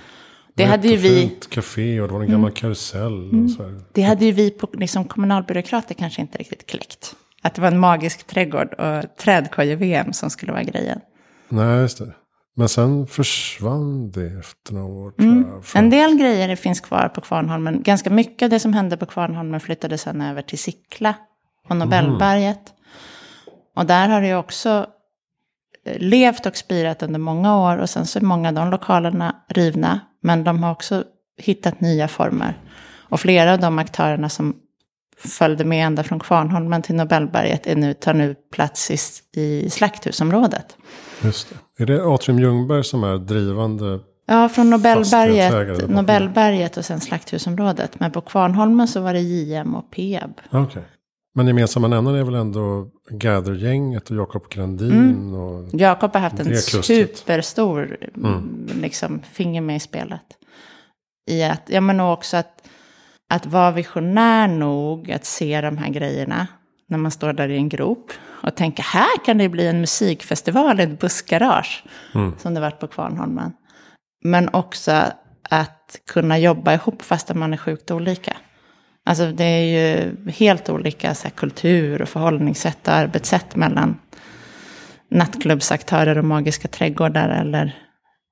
Det 0.53 0.65
hade 0.65 0.87
ju 0.87 0.97
vi... 0.97 1.37
café 1.49 2.01
och 2.01 2.07
det 2.07 2.13
var 2.13 2.21
en 2.21 2.27
gammal 2.31 2.49
mm. 2.49 2.55
karusell. 2.55 3.43
Och 3.43 3.51
så 3.51 3.63
här. 3.63 3.81
Det 3.93 4.01
hade 4.01 4.25
ju 4.25 4.31
vi 4.31 4.51
på, 4.51 4.69
liksom, 4.73 5.05
kommunalbyråkrater 5.05 5.95
kanske 5.95 6.21
inte 6.21 6.37
riktigt 6.37 6.65
kläckt. 6.65 7.15
Att 7.41 7.55
det 7.55 7.61
var 7.61 7.67
en 7.67 7.79
magisk 7.79 8.27
trädgård 8.27 8.73
och 8.73 9.17
trädkoje-VM 9.17 10.13
som 10.13 10.29
skulle 10.29 10.51
vara 10.51 10.63
grejen. 10.63 10.99
Nej, 11.49 11.81
just 11.81 11.97
det. 11.97 12.13
Men 12.55 12.69
sen 12.69 13.07
försvann 13.07 14.11
det 14.11 14.39
efter 14.39 14.73
några 14.73 14.87
år. 14.87 15.13
Mm. 15.19 15.45
En 15.75 15.89
del 15.89 16.17
grejer 16.17 16.55
finns 16.55 16.79
kvar 16.81 17.09
på 17.09 17.21
Kvarnholmen. 17.21 17.83
Ganska 17.83 18.09
mycket 18.09 18.45
av 18.45 18.49
det 18.49 18.59
som 18.59 18.73
hände 18.73 18.97
på 18.97 19.05
Kvarnholmen 19.05 19.59
flyttade 19.59 19.97
sedan 19.97 20.21
över 20.21 20.41
till 20.41 20.59
Sickla 20.59 21.15
och 21.69 21.75
Nobelberget. 21.75 22.73
Och 23.75 23.85
där 23.85 24.09
har 24.09 24.21
det 24.21 24.27
ju 24.27 24.35
också 24.35 24.87
eh, 25.85 25.99
levt 25.99 26.45
och 26.45 26.57
spirat 26.57 27.03
under 27.03 27.19
många 27.19 27.57
år. 27.57 27.77
Och 27.77 27.89
sen 27.89 28.05
så 28.05 28.19
är 28.19 28.23
många 28.23 28.47
av 28.49 28.55
de 28.55 28.69
lokalerna 28.69 29.35
rivna. 29.47 29.99
Men 30.21 30.43
de 30.43 30.63
har 30.63 30.71
också 30.71 31.03
hittat 31.37 31.81
nya 31.81 32.07
former. 32.07 32.57
Och 33.09 33.19
flera 33.19 33.53
av 33.53 33.59
de 33.59 33.79
aktörerna 33.79 34.29
som 34.29 34.55
följde 35.17 35.65
med 35.65 35.85
ända 35.85 36.03
från 36.03 36.19
Kvarnholmen 36.19 36.81
till 36.81 36.95
Nobelberget 36.95 37.67
är 37.67 37.75
nu, 37.75 37.93
tar 37.93 38.13
nu 38.13 38.35
plats 38.53 38.91
i, 38.91 38.97
i 39.41 39.69
slakthusområdet. 39.69 40.77
Just 41.23 41.47
det. 41.49 41.83
Är 41.83 41.85
det 41.85 42.05
Atrium 42.05 42.39
Ljungberg 42.39 42.83
som 42.83 43.03
är 43.03 43.17
drivande? 43.17 43.99
Ja, 44.25 44.49
från 44.49 44.69
Nobelberget. 44.69 45.89
Nobelberget 45.89 46.77
och 46.77 46.85
sen 46.85 47.01
slakthusområdet. 47.01 47.99
Men 47.99 48.11
på 48.11 48.21
Kvarnholmen 48.21 48.87
så 48.87 49.01
var 49.01 49.13
det 49.13 49.19
JM 49.19 49.75
och 49.75 49.91
Peab. 49.91 50.41
Okej. 50.51 50.83
Men 51.35 51.47
gemensamma 51.47 51.87
nämnaren 51.87 52.19
är 52.19 52.23
väl 52.23 52.35
ändå 52.35 52.87
Gather-gänget 53.09 54.09
och 54.09 54.15
Jakob 54.17 54.49
Grandin 54.49 54.91
Mm. 54.91 55.33
och... 55.33 55.69
Jakob 55.73 56.13
har 56.13 56.19
haft 56.19 56.39
en 56.39 56.57
superstor 56.57 57.97
Mm. 58.15 58.67
liksom, 58.81 59.21
finger 59.31 59.61
med 59.61 59.75
i 59.75 59.79
spelet. 59.79 60.21
I 61.29 61.43
att, 61.43 61.63
ja 61.67 61.81
men 61.81 61.99
också 61.99 62.37
att, 62.37 62.67
att 63.29 63.45
vara 63.45 63.71
visionär 63.71 64.47
nog 64.47 65.11
att 65.11 65.25
se 65.25 65.61
de 65.61 65.77
här 65.77 65.89
grejerna 65.89 66.47
när 66.87 66.97
man 66.97 67.11
står 67.11 67.33
där 67.33 67.49
i 67.49 67.55
en 67.55 67.69
grop 67.69 68.11
och 68.43 68.55
tänka 68.55 68.83
här 68.83 69.25
kan 69.25 69.37
det 69.37 69.49
bli 69.49 69.67
en 69.67 69.81
musikfestival 69.81 70.79
ett 70.79 70.99
bussgarage. 70.99 71.83
Mm. 72.15 72.33
Som 72.37 72.53
det 72.53 72.59
varit 72.61 72.79
på 72.79 72.87
Kvarnholmen. 72.87 73.51
Men 74.23 74.49
också 74.49 75.03
att 75.49 75.99
kunna 76.11 76.39
jobba 76.39 76.73
ihop 76.73 77.01
fast 77.01 77.35
man 77.35 77.53
är 77.53 77.57
sjukt 77.57 77.91
olika. 77.91 78.37
Alltså 79.09 79.31
det 79.31 79.43
är 79.43 79.65
ju 79.65 80.15
helt 80.31 80.69
olika 80.69 81.15
så 81.15 81.23
här, 81.23 81.29
kultur 81.29 82.01
och 82.01 82.09
förhållningssätt 82.09 82.87
och 82.87 82.93
arbetssätt 82.93 83.55
mellan 83.55 83.97
nattklubbsaktörer 85.11 86.17
och 86.17 86.25
magiska 86.25 86.67
trädgårdar 86.67 87.29
eller 87.29 87.77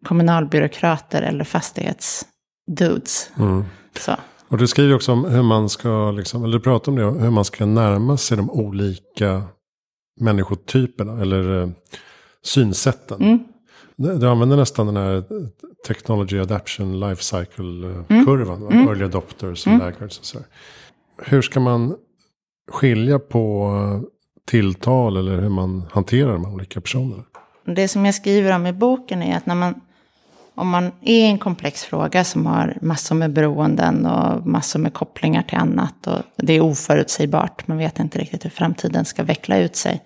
kommunalbyråkrater 0.06 1.22
eller 1.22 1.44
fastighetsdudes. 1.44 3.32
Mm. 3.40 3.66
Så. 4.00 4.16
Och 4.48 4.58
du 4.58 4.68
skriver 4.68 4.96
också 4.96 5.12
om 5.12 5.26
hur 5.26 5.44
man 5.44 5.70
ska, 5.70 6.12
liksom, 6.12 6.44
eller 6.44 6.58
du 6.58 6.64
pratar 6.64 6.92
om 6.92 6.96
det, 6.96 7.04
hur 7.04 7.32
man 7.32 7.46
ska 7.46 7.66
närma 7.66 8.18
sig 8.18 8.38
de 8.38 8.52
olika 8.52 9.44
människotyperna 10.20 11.22
eller 11.22 11.62
eh, 11.62 11.70
synsätten. 12.44 13.22
Mm. 13.22 13.40
Du, 13.98 14.30
använder 14.30 14.58
nästan 14.58 14.86
den 14.86 14.98
här 14.98 15.24
technology 15.88 16.40
adaption 16.40 17.00
life 17.00 17.24
cycle-kurvan. 17.24 18.62
va? 18.62 18.72
Mm. 18.72 18.88
Early 18.88 19.06
adopters 19.06 19.68
och 19.68 19.78
laggards 19.78 20.20
och 20.20 20.26
så. 20.26 20.40
Hur 21.24 21.42
ska 21.42 21.60
man 21.60 21.96
skilja 22.72 23.20
på 23.20 23.74
eh, 23.76 24.10
tilltal 24.46 25.18
eller 25.18 25.42
hur 25.42 25.50
man 25.50 25.88
hanterar 25.92 26.34
de 26.34 26.46
här 26.46 26.54
olika 26.54 26.82
personerna? 26.82 27.24
Det 27.66 27.88
som 27.88 28.06
jag 28.06 28.16
skriver 28.16 28.56
om 28.56 28.68
i 28.68 28.74
boken 28.74 29.24
är 29.24 29.38
att 29.38 29.46
när 29.46 29.56
man, 29.56 29.82
om 30.56 30.70
man 30.70 30.86
är 31.02 31.20
i 31.20 31.26
en 31.26 31.38
komplex 31.38 31.84
fråga 31.84 32.24
som 32.24 32.46
har 32.46 32.78
massor 32.82 33.16
med 33.16 33.34
beroenden 33.34 34.06
och 34.06 34.48
massor 34.48 34.80
med 34.80 34.94
kopplingar 34.94 35.44
till 35.44 35.58
annat 35.58 36.08
och 36.08 36.20
det 36.36 36.54
är 36.54 36.62
oförutsägbart, 36.62 37.68
man 37.68 37.78
vet 37.78 38.00
inte 38.00 38.20
riktigt 38.20 38.46
hur 38.46 38.50
framtiden 38.50 39.06
ska 39.06 39.24
veckla 39.24 39.58
ut 39.58 39.76
sig, 39.76 40.04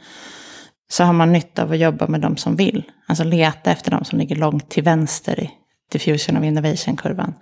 så 0.91 1.03
har 1.03 1.13
man 1.13 1.31
nytta 1.31 1.63
av 1.63 1.71
att 1.71 1.79
jobba 1.79 2.07
med 2.07 2.21
de 2.21 2.37
som 2.37 2.55
vill. 2.55 2.83
Alltså 3.07 3.23
leta 3.23 3.71
efter 3.71 3.91
de 3.91 4.05
som 4.05 4.19
ligger 4.19 4.35
långt 4.35 4.69
till 4.69 4.83
vänster 4.83 5.39
i 5.39 5.51
diffusion 5.91 6.37
of 6.37 6.43
innovation-kurvan. 6.43 7.33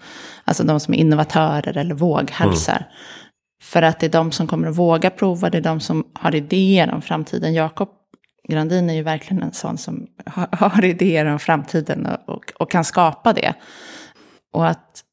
Alltså 0.44 0.64
de 0.64 0.80
som 0.80 0.94
är 0.94 0.98
innovatörer 0.98 1.78
eller 1.78 1.96
våghalsar. 1.96 2.76
Mm. 2.76 2.90
För 3.62 3.82
att 3.82 4.00
det 4.00 4.06
är 4.06 4.10
de 4.10 4.32
som 4.32 4.48
kommer 4.48 4.68
att 4.68 4.76
våga 4.76 5.10
prova, 5.10 5.50
det 5.50 5.58
är 5.58 5.62
de 5.62 5.80
som 5.80 6.08
har 6.14 6.36
idéer 6.36 6.94
om 6.94 7.02
framtiden. 7.02 7.54
Jakob 7.54 7.90
Grandin 8.50 8.90
är 8.90 8.94
ju 8.94 9.04
verkligen 9.04 9.44
en 9.44 9.52
sån 9.52 9.78
som 9.78 10.08
har, 10.26 10.48
har 10.52 10.86
idéer 10.86 11.26
om 11.26 11.40
framtiden 11.40 12.06
och, 12.06 12.36
och, 12.36 12.54
och 12.60 12.72
kan 12.72 12.84
skapa 12.84 13.34
det. 13.34 13.54
Och 14.54 14.68
att 14.68 15.04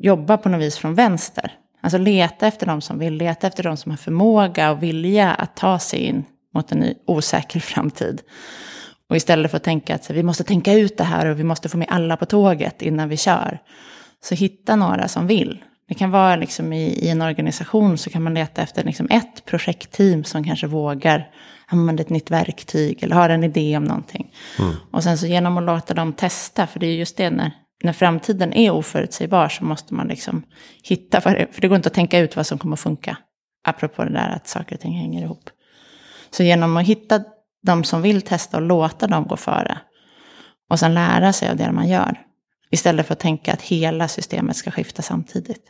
jobba 0.00 0.36
på 0.36 0.48
något 0.48 0.60
vis 0.60 0.78
från 0.78 0.94
vänster. 0.94 1.52
Alltså 1.80 1.98
leta 1.98 2.46
efter 2.46 2.66
de 2.66 2.80
som 2.80 2.98
vill, 2.98 3.14
leta 3.14 3.46
efter 3.46 3.62
de 3.62 3.76
som 3.76 3.90
har 3.90 3.96
förmåga 3.96 4.70
och 4.70 4.82
vilja 4.82 5.30
att 5.30 5.56
ta 5.56 5.78
sig 5.78 5.98
in 5.98 6.24
mot 6.54 6.72
en 6.72 6.78
ny 6.78 6.94
osäker 7.06 7.60
framtid. 7.70 8.22
Och 9.08 9.16
istället 9.16 9.50
för 9.50 9.56
att 9.56 9.64
tänka 9.64 9.94
att 9.94 10.10
vi 10.10 10.22
måste 10.22 10.44
tänka 10.44 10.72
ut 10.72 10.96
det 10.96 11.04
här 11.04 11.26
och 11.26 11.38
vi 11.38 11.44
måste 11.44 11.68
få 11.68 11.76
med 11.76 11.88
alla 11.90 12.16
på 12.16 12.26
tåget 12.26 12.82
innan 12.82 13.08
vi 13.08 13.16
kör. 13.16 13.58
Så 14.22 14.34
hitta 14.34 14.76
några 14.76 15.08
som 15.08 15.26
vill. 15.26 15.64
Det 15.88 15.94
kan 15.94 16.10
vara 16.10 16.36
liksom 16.36 16.72
i, 16.72 16.84
i 16.84 17.08
en 17.08 17.22
organisation 17.22 17.98
så 17.98 18.10
kan 18.10 18.22
man 18.22 18.34
leta 18.34 18.62
efter 18.62 18.84
liksom 18.84 19.06
ett 19.10 19.44
projektteam 19.44 20.24
som 20.24 20.44
kanske 20.44 20.66
vågar 20.66 21.28
använda 21.66 22.02
ett 22.02 22.10
nytt 22.10 22.30
verktyg 22.30 23.02
eller 23.02 23.16
har 23.16 23.28
en 23.28 23.44
idé 23.44 23.76
om 23.76 23.84
någonting. 23.84 24.32
Och 24.90 25.02
sen 25.02 25.18
så 25.18 25.26
genom 25.26 25.58
att 25.58 25.64
låta 25.64 25.94
dem 25.94 26.12
testa, 26.12 26.66
för 26.66 26.80
det 26.80 26.86
är 26.86 26.94
just 26.94 27.16
det 27.16 27.30
när, 27.30 27.50
när 27.84 27.92
framtiden 27.92 28.52
är 28.52 28.70
oförutsägbar 28.70 29.48
så 29.48 29.64
måste 29.64 29.94
man 29.94 30.08
liksom 30.08 30.42
hitta, 30.82 31.20
vad 31.24 31.34
det, 31.34 31.46
för 31.52 31.60
det 31.60 31.68
går 31.68 31.76
inte 31.76 31.88
att 31.88 31.94
tänka 31.94 32.18
ut 32.18 32.36
vad 32.36 32.46
som 32.46 32.58
kommer 32.58 32.74
att 32.74 32.80
funka. 32.80 33.16
Apropå 33.64 34.04
det 34.04 34.12
där 34.12 34.28
att 34.28 34.48
saker 34.48 34.74
och 34.74 34.80
ting 34.80 34.98
hänger 34.98 35.22
ihop. 35.22 35.50
Så 36.30 36.42
genom 36.42 36.76
att 36.76 36.86
hitta 36.86 37.20
de 37.62 37.84
som 37.84 38.02
vill 38.02 38.22
testa 38.22 38.56
och 38.56 38.62
låta 38.62 39.06
dem 39.06 39.24
gå 39.26 39.36
före. 39.36 39.78
Och 40.70 40.78
sen 40.78 40.94
lära 40.94 41.32
sig 41.32 41.50
av 41.50 41.56
det 41.56 41.72
man 41.72 41.88
gör. 41.88 42.20
Istället 42.70 43.06
för 43.06 43.12
att 43.12 43.18
tänka 43.20 43.52
att 43.52 43.62
hela 43.62 44.08
systemet 44.08 44.56
ska 44.56 44.70
skifta 44.70 45.02
samtidigt. 45.02 45.62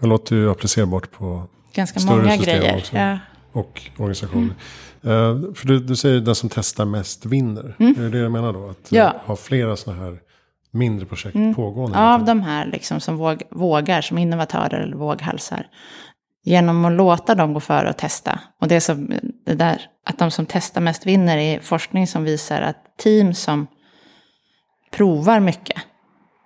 Det 0.00 0.06
låter 0.06 0.36
ju 0.36 0.50
applicerbart 0.50 1.10
på 1.10 1.48
Ganska 1.74 2.00
Större 2.00 2.16
många 2.16 2.36
system 2.36 2.60
grejer. 2.60 2.76
också. 2.78 2.96
Ja. 2.96 3.18
och 3.52 3.82
organisationer. 3.96 4.54
Eh, 5.02 5.52
för 5.54 5.66
du, 5.66 5.80
du 5.80 5.96
säger 5.96 6.20
den 6.20 6.34
som 6.34 6.48
testar 6.48 6.84
mest 6.84 7.26
vinner. 7.26 7.74
Är 7.78 8.00
det 8.02 8.10
det 8.10 8.18
jag 8.18 8.32
menar 8.32 8.52
då? 8.52 8.68
Att 8.68 8.92
Mm. 8.92 9.04
Ja. 9.04 9.14
eh, 9.14 9.20
ha 9.26 9.36
flera 9.36 9.76
sådana 9.76 10.04
här 10.04 10.18
mindre 10.70 11.06
projekt 11.06 11.56
pågående. 11.56 11.98
Av 11.98 12.24
de 12.24 12.40
här 12.42 12.66
liksom 12.66 13.00
som 13.00 13.16
våg, 13.16 13.42
vågar, 13.50 14.00
som 14.00 14.18
innovatörer 14.18 14.80
eller 14.80 14.96
våghalsar. 14.96 15.66
Genom 16.48 16.84
att 16.84 16.92
låta 16.92 17.34
dem 17.34 17.54
gå 17.54 17.60
före 17.60 17.90
och 17.90 17.96
testa. 17.96 18.40
Och 18.60 18.68
det, 18.68 18.80
som, 18.80 19.14
det 19.46 19.54
där, 19.54 19.82
att 20.04 20.18
de 20.18 20.30
som 20.30 20.46
testar 20.46 20.80
mest 20.80 21.06
vinner 21.06 21.36
är 21.36 21.60
forskning 21.60 22.06
som 22.06 22.24
visar 22.24 22.62
att 22.62 22.96
team 22.98 23.34
som 23.34 23.66
provar 24.90 25.40
mycket. 25.40 25.76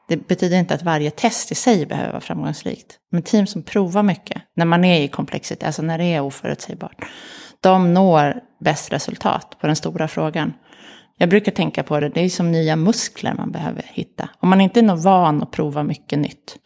Det 0.09 0.29
betyder 0.29 0.59
inte 0.59 0.75
att 0.75 0.83
varje 0.83 1.11
test 1.11 1.53
i 1.53 1.55
sig 1.55 1.87
behöver 1.87 2.11
vara 2.11 2.21
framgångsrikt. 2.21 2.99
Men 3.11 3.23
team 3.23 3.47
som 3.47 3.63
provar 3.63 4.03
mycket, 4.03 4.43
när 4.57 4.65
man 4.65 4.85
är 4.85 5.01
i 5.01 5.09
komplexitet, 5.09 5.67
alltså 5.67 5.83
när 5.83 5.99
det 5.99 6.05
är 6.05 6.21
oförutsägbart. 6.21 7.05
De 7.61 7.95
når 7.95 8.41
bäst 8.61 8.93
resultat 8.93 9.57
på 9.61 9.67
den 9.67 9.77
stora 9.77 10.09
frågan. 10.09 10.53
Jag 11.17 11.29
brukar 11.29 11.53
tänka 11.53 11.83
på 11.83 12.01
det, 12.01 12.09
det 12.09 12.21
är 12.21 12.29
som 12.29 12.53
nya 12.53 12.77
muskler 12.77 13.35
man 13.35 13.53
behöver 13.53 13.85
hitta. 13.89 14.29
Om 14.41 14.49
man 14.49 14.61
inte 14.61 14.81
är 14.81 14.97
van 14.97 15.43
att 15.43 15.51
prova 15.51 15.83
mycket 15.83 16.19
nytt, 16.19 16.57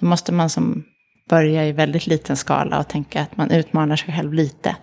då 0.00 0.06
måste 0.06 0.32
man 0.32 0.50
som 0.50 0.84
börja 1.30 1.66
i 1.66 1.72
väldigt 1.72 2.06
liten 2.06 2.36
skala 2.36 2.78
och 2.78 2.88
tänka 2.88 3.22
att 3.22 3.36
man 3.36 3.50
utmanar 3.50 3.96
sig 3.96 4.14
själv 4.14 4.32
lite. 4.34 4.76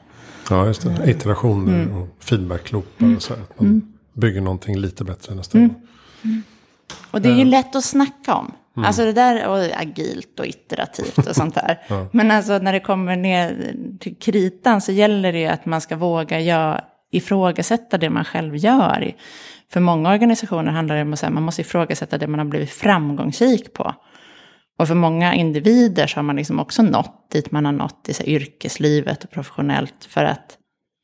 Ja, 0.50 0.66
just 0.66 0.82
det. 0.82 1.10
Iterationer 1.12 1.84
Mm. 1.84 1.98
och 2.01 2.08
feedbackloopar 2.20 3.16
och 3.16 3.22
så 3.22 3.34
här. 3.36 3.42
Att 3.42 3.60
man 3.62 3.94
bygger 4.13 4.42
någonting 4.42 4.77
lite 4.77 5.04
bättre 5.04 5.36
nästa 5.36 5.58
Mm. 5.58 5.70
gång. 5.70 5.82
Och 7.12 7.22
det 7.22 7.30
är 7.30 7.36
ju 7.36 7.46
lätt 7.46 7.75
att 7.75 7.84
snacka 7.86 8.36
om. 8.36 8.51
Alltså 8.86 9.06
det 9.06 9.13
där 9.13 9.48
och 9.48 9.82
agilt 9.82 10.39
och 10.39 10.46
iterativt 10.46 11.18
och 11.18 11.36
sånt 11.36 11.56
där. 11.56 11.80
Men 12.12 12.32
alltså 12.32 12.58
när 12.58 12.74
det 12.74 12.80
kommer 12.80 13.16
ner 13.16 13.74
till 14.00 14.16
kritan 14.16 14.82
så 14.82 14.92
gäller 14.92 15.34
det 15.34 15.39
ju 15.39 15.48
att 15.48 15.66
man 15.66 15.82
ska 15.82 15.96
våga 15.96 16.39
göra, 16.39 16.82
ifrågasätta 17.12 17.98
det 17.98 18.10
man 18.10 18.24
själv 18.25 18.56
gör. 18.56 19.13
För 19.74 19.80
många 19.80 20.12
organisationer 20.13 20.72
handlar 20.72 20.96
det 20.96 21.01
om 21.01 21.13
att 21.13 21.34
man 21.34 21.44
måste 21.44 21.62
ifrågasätta 21.62 22.18
det 22.18 22.27
man 22.27 22.39
har 22.39 22.46
blivit 22.46 22.70
framgångsrik 22.72 23.74
på. 23.74 23.94
Och 24.77 24.88
för 24.88 24.96
många 24.96 25.36
individer 25.36 26.07
så 26.07 26.17
har 26.17 26.24
man 26.24 26.36
liksom 26.36 26.60
också 26.60 26.84
nått 26.84 27.31
dit 27.31 27.51
man 27.51 27.65
har 27.65 27.72
nått 27.72 28.10
i 28.10 28.13
så 28.13 28.24
yrkeslivet 28.24 29.24
och 29.24 29.31
professionellt 29.31 30.05
för 30.10 30.24
att 30.24 30.57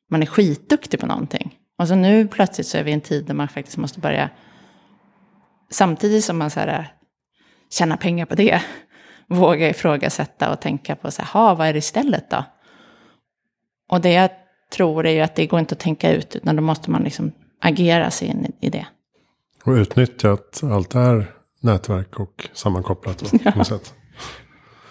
man 0.09 0.21
är 0.21 0.25
skitduktig 0.25 0.99
på 0.99 1.05
någonting. 1.05 1.55
Och 1.77 1.87
så 1.87 1.95
nu 1.95 2.27
plötsligt 2.27 2.67
så 2.67 2.77
är 2.77 2.83
vi 2.83 2.91
i 2.91 2.93
en 2.93 3.01
tid 3.01 3.25
där 3.25 3.33
man 3.33 3.47
faktiskt 3.47 3.77
måste 3.77 3.99
börja 3.99 4.29
samtidigt 5.69 6.25
som 6.25 6.37
man 6.37 6.49
så 6.49 6.59
här, 6.59 6.79
eh, 6.79 6.85
tjänar 7.69 7.97
pengar 7.97 8.25
på 8.25 8.35
det, 8.35 8.61
våga 9.27 9.69
ifrågasätta 9.69 10.51
och 10.51 10.61
tänka 10.61 10.95
på 10.95 11.11
så 11.11 11.21
här, 11.21 11.55
vad 11.55 11.67
är 11.67 11.73
det 11.73 11.79
istället 11.79 12.29
då? 12.29 12.43
Och 13.89 14.01
det 14.01 14.11
jag 14.11 14.29
tror 14.73 15.05
är 15.05 15.11
ju 15.11 15.19
att 15.19 15.35
det 15.35 15.47
går 15.47 15.59
inte 15.59 15.73
att 15.73 15.79
tänka 15.79 16.11
ut, 16.11 16.35
utan 16.35 16.55
då 16.55 16.61
måste 16.61 16.91
man 16.91 17.03
liksom 17.03 17.31
agera 17.61 18.11
sig 18.11 18.27
in 18.27 18.51
i 18.59 18.69
det. 18.69 18.85
Och 19.63 19.71
utnyttja 19.71 20.31
att 20.31 20.63
allt 20.63 20.95
är 20.95 21.31
nätverk 21.63 22.19
och 22.19 22.49
sammankopplat. 22.53 23.17
Då, 23.17 23.51
på 23.51 23.57
något 23.57 23.67
sätt. 23.67 23.93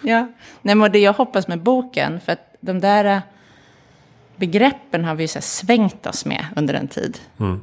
Ja, 0.01 0.27
Nej, 0.61 0.75
men 0.75 0.91
det 0.91 0.99
jag 0.99 1.13
hoppas 1.13 1.47
med 1.47 1.63
boken, 1.63 2.19
för 2.19 2.31
att 2.31 2.55
de 2.61 2.79
där 2.79 3.05
äh, 3.05 3.21
begreppen 4.35 5.05
har 5.05 5.15
vi 5.15 5.27
så 5.27 5.41
svängt 5.41 6.07
oss 6.07 6.25
med 6.25 6.45
under 6.55 6.73
en 6.73 6.87
tid, 6.87 7.19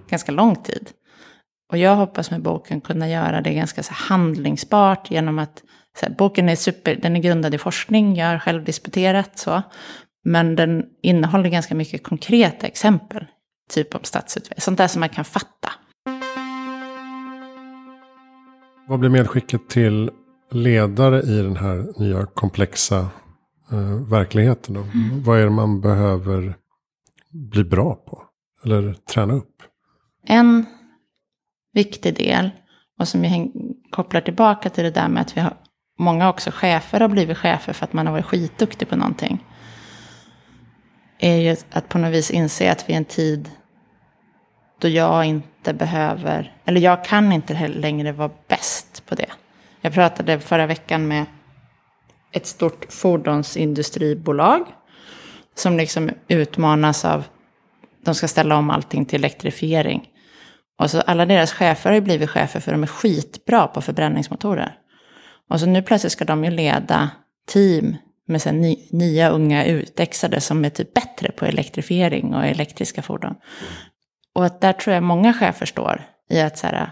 ganska 0.08 0.32
lång 0.32 0.56
tid. 0.56 0.90
Och 1.72 1.78
jag 1.78 1.96
hoppas 1.96 2.30
med 2.30 2.42
boken 2.42 2.80
kunna 2.80 3.08
göra 3.08 3.40
det 3.40 3.54
ganska 3.54 3.82
så 3.82 3.92
handlingsbart 3.94 5.10
genom 5.10 5.38
att 5.38 5.62
här, 6.02 6.10
boken 6.10 6.48
är 6.48 6.56
super, 6.56 6.94
den 6.94 7.16
är 7.16 7.20
grundad 7.20 7.54
i 7.54 7.58
forskning, 7.58 8.16
jag 8.16 8.26
har 8.26 8.38
själv 8.38 8.64
disputerat 8.64 9.38
så. 9.38 9.62
Men 10.24 10.56
den 10.56 10.84
innehåller 11.02 11.48
ganska 11.48 11.74
mycket 11.74 12.02
konkreta 12.02 12.66
exempel, 12.66 13.26
typ 13.70 13.94
om 13.94 14.04
stadsutveckling, 14.04 14.60
sånt 14.60 14.78
där 14.78 14.88
som 14.88 15.00
man 15.00 15.08
kan 15.08 15.24
fatta. 15.24 15.72
Vad 18.90 19.00
blir 19.00 19.10
medskicket 19.10 19.68
till 19.68 20.10
ledare 20.50 21.22
i 21.22 21.42
den 21.42 21.56
här 21.56 22.00
nya 22.00 22.26
komplexa 22.26 22.98
eh, 23.72 24.08
verkligheten? 24.10 24.74
Då? 24.74 24.80
Mm. 24.80 25.22
Vad 25.22 25.38
är 25.38 25.44
det 25.44 25.50
man 25.50 25.80
behöver 25.80 26.54
bli 27.30 27.64
bra 27.64 27.94
på? 27.94 28.22
Eller 28.64 28.92
träna 28.92 29.34
upp? 29.34 29.62
En 30.26 30.66
viktig 31.72 32.16
del, 32.16 32.50
och 32.98 33.08
som 33.08 33.24
jag 33.24 33.52
kopplar 33.90 34.20
tillbaka 34.20 34.70
till 34.70 34.84
det 34.84 34.90
där 34.90 35.08
med 35.08 35.20
att 35.22 35.36
vi 35.36 35.40
har, 35.40 35.54
många 35.98 36.28
också 36.28 36.50
chefer 36.50 37.00
har 37.00 37.08
blivit 37.08 37.38
chefer 37.38 37.72
för 37.72 37.84
att 37.84 37.92
man 37.92 38.06
har 38.06 38.12
varit 38.12 38.26
skitduktig 38.26 38.88
på 38.88 38.96
någonting. 38.96 39.46
Är 41.18 41.36
ju 41.36 41.56
att 41.70 41.88
på 41.88 41.98
något 41.98 42.12
vis 42.12 42.30
inse 42.30 42.72
att 42.72 42.88
vi 42.88 42.92
är 42.92 42.96
en 42.96 43.04
tid 43.04 43.50
då 44.80 44.88
jag 44.88 45.24
inte 45.24 45.72
behöver, 45.72 46.54
eller 46.64 46.80
jag 46.80 47.04
kan 47.04 47.32
inte 47.32 47.68
längre 47.68 48.12
vara 48.12 48.30
bäst 48.48 49.06
på 49.06 49.14
det. 49.14 49.30
Jag 49.80 49.92
pratade 49.92 50.40
förra 50.40 50.66
veckan 50.66 51.08
med 51.08 51.24
ett 52.32 52.46
stort 52.46 52.92
fordonsindustribolag 52.92 54.66
som 55.54 55.76
liksom 55.76 56.10
utmanas 56.28 57.04
av, 57.04 57.24
de 58.04 58.14
ska 58.14 58.28
ställa 58.28 58.56
om 58.56 58.70
allting 58.70 59.04
till 59.04 59.20
elektrifiering. 59.20 60.08
Och 60.78 60.90
så 60.90 61.00
alla 61.00 61.26
deras 61.26 61.52
chefer 61.52 61.90
har 61.90 61.94
ju 61.94 62.00
blivit 62.00 62.30
chefer 62.30 62.60
för 62.60 62.72
de 62.72 62.82
är 62.82 62.86
skitbra 62.86 63.66
på 63.66 63.80
förbränningsmotorer. 63.80 64.74
Och 65.50 65.60
så 65.60 65.66
nu 65.66 65.82
plötsligt 65.82 66.12
ska 66.12 66.24
de 66.24 66.44
ju 66.44 66.50
leda 66.50 67.10
team 67.46 67.96
med 68.26 68.42
sen 68.42 68.76
nya 68.90 69.28
unga 69.28 69.64
utexade 69.64 70.40
som 70.40 70.64
är 70.64 70.70
typ 70.70 70.94
bättre 70.94 71.32
på 71.32 71.44
elektrifiering 71.44 72.34
och 72.34 72.46
elektriska 72.46 73.02
fordon. 73.02 73.34
Och 74.34 74.46
att 74.46 74.60
där 74.60 74.72
tror 74.72 74.94
jag 74.94 75.02
många 75.02 75.32
chefer 75.32 75.66
står 75.66 76.02
i 76.30 76.40
att 76.40 76.58
så 76.58 76.66
här, 76.66 76.90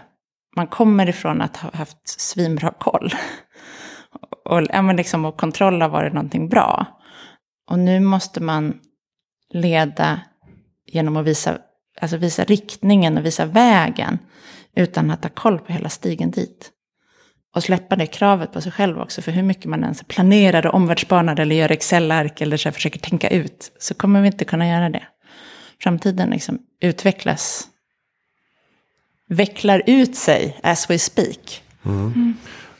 man 0.55 0.67
kommer 0.67 1.09
ifrån 1.09 1.41
att 1.41 1.57
ha 1.57 1.69
haft 1.73 2.09
svinbra 2.19 2.73
koll. 2.79 3.13
Och, 4.45 4.61
ja, 4.69 4.81
men 4.81 4.95
liksom, 4.95 5.25
och 5.25 5.37
kontroll 5.37 5.81
har 5.81 5.89
varit 5.89 6.13
någonting 6.13 6.49
bra. 6.49 6.85
Och 7.71 7.79
nu 7.79 7.99
måste 7.99 8.43
man 8.43 8.79
leda 9.53 10.21
genom 10.85 11.17
att 11.17 11.25
visa, 11.25 11.57
alltså 12.01 12.17
visa 12.17 12.43
riktningen 12.43 13.17
och 13.17 13.25
visa 13.25 13.45
vägen. 13.45 14.19
Utan 14.75 15.11
att 15.11 15.23
ha 15.23 15.29
koll 15.29 15.59
på 15.59 15.73
hela 15.73 15.89
stigen 15.89 16.31
dit. 16.31 16.71
Och 17.55 17.63
släppa 17.63 17.95
det 17.95 18.05
kravet 18.05 18.51
på 18.51 18.61
sig 18.61 18.71
själv 18.71 18.99
också. 18.99 19.21
För 19.21 19.31
hur 19.31 19.43
mycket 19.43 19.65
man 19.65 19.83
ens 19.83 20.03
planerar 20.03 20.67
och 20.67 20.73
omvärldsspanar 20.73 21.39
eller 21.39 21.55
gör 21.55 21.71
Excel-ark 21.71 22.41
eller 22.41 22.57
så 22.57 22.71
försöker 22.71 22.99
tänka 22.99 23.29
ut. 23.29 23.71
Så 23.79 23.93
kommer 23.93 24.21
vi 24.21 24.27
inte 24.27 24.45
kunna 24.45 24.67
göra 24.67 24.89
det. 24.89 25.03
Framtiden 25.81 26.29
liksom 26.29 26.59
utvecklas. 26.79 27.67
Vecklar 29.27 29.81
ut 29.85 30.15
sig 30.15 30.59
as 30.63 30.89
we 30.89 30.99
speak. 30.99 31.63
Mm. 31.85 32.05
Mm. 32.05 32.33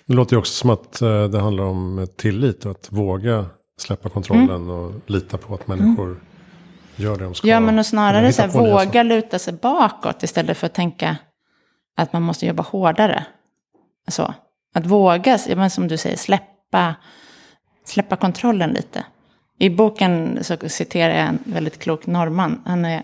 Det 0.06 0.14
låter 0.14 0.34
ju 0.34 0.40
också 0.40 0.54
som 0.54 0.70
att 0.70 1.02
eh, 1.02 1.24
det 1.24 1.40
handlar 1.40 1.64
om 1.64 2.08
tillit 2.16 2.66
och 2.66 2.72
att 2.72 2.92
våga 2.92 3.46
släppa 3.78 4.10
kontrollen 4.10 4.50
mm. 4.50 4.70
och 4.70 4.94
lita 5.06 5.38
på 5.38 5.54
att 5.54 5.68
människor 5.68 6.06
mm. 6.06 6.22
gör 6.96 7.18
det 7.18 7.24
de 7.24 7.36
ska. 7.36 7.48
Ja, 7.48 7.60
men 7.60 7.80
och 7.80 7.86
snarare 7.86 8.34
så 8.34 8.42
här, 8.42 8.50
våga 8.50 9.04
luta 9.04 9.40
sig 9.40 9.54
bakåt 9.54 10.24
istället 10.24 10.58
för 10.58 10.66
att 10.66 10.74
tänka 10.74 11.18
att 11.98 12.14
man 12.14 12.22
måste 12.22 12.46
jobba 12.46 12.64
hårdare. 12.64 13.26
Så. 14.08 14.34
Att 14.74 14.86
våga, 14.86 15.40
men 15.56 15.70
som 15.70 15.88
du 15.88 15.98
säger, 15.98 16.18
släppa, 16.18 16.96
släppa 17.86 18.16
kontrollen 18.16 18.70
lite. 18.70 19.06
I 19.60 19.70
boken 19.70 20.44
så 20.44 20.58
citerar 20.70 21.18
jag 21.18 21.28
en 21.28 21.40
väldigt 21.44 21.80
klok 21.80 22.08
norrman. 22.08 22.62
Han 22.66 22.86
är 22.86 23.04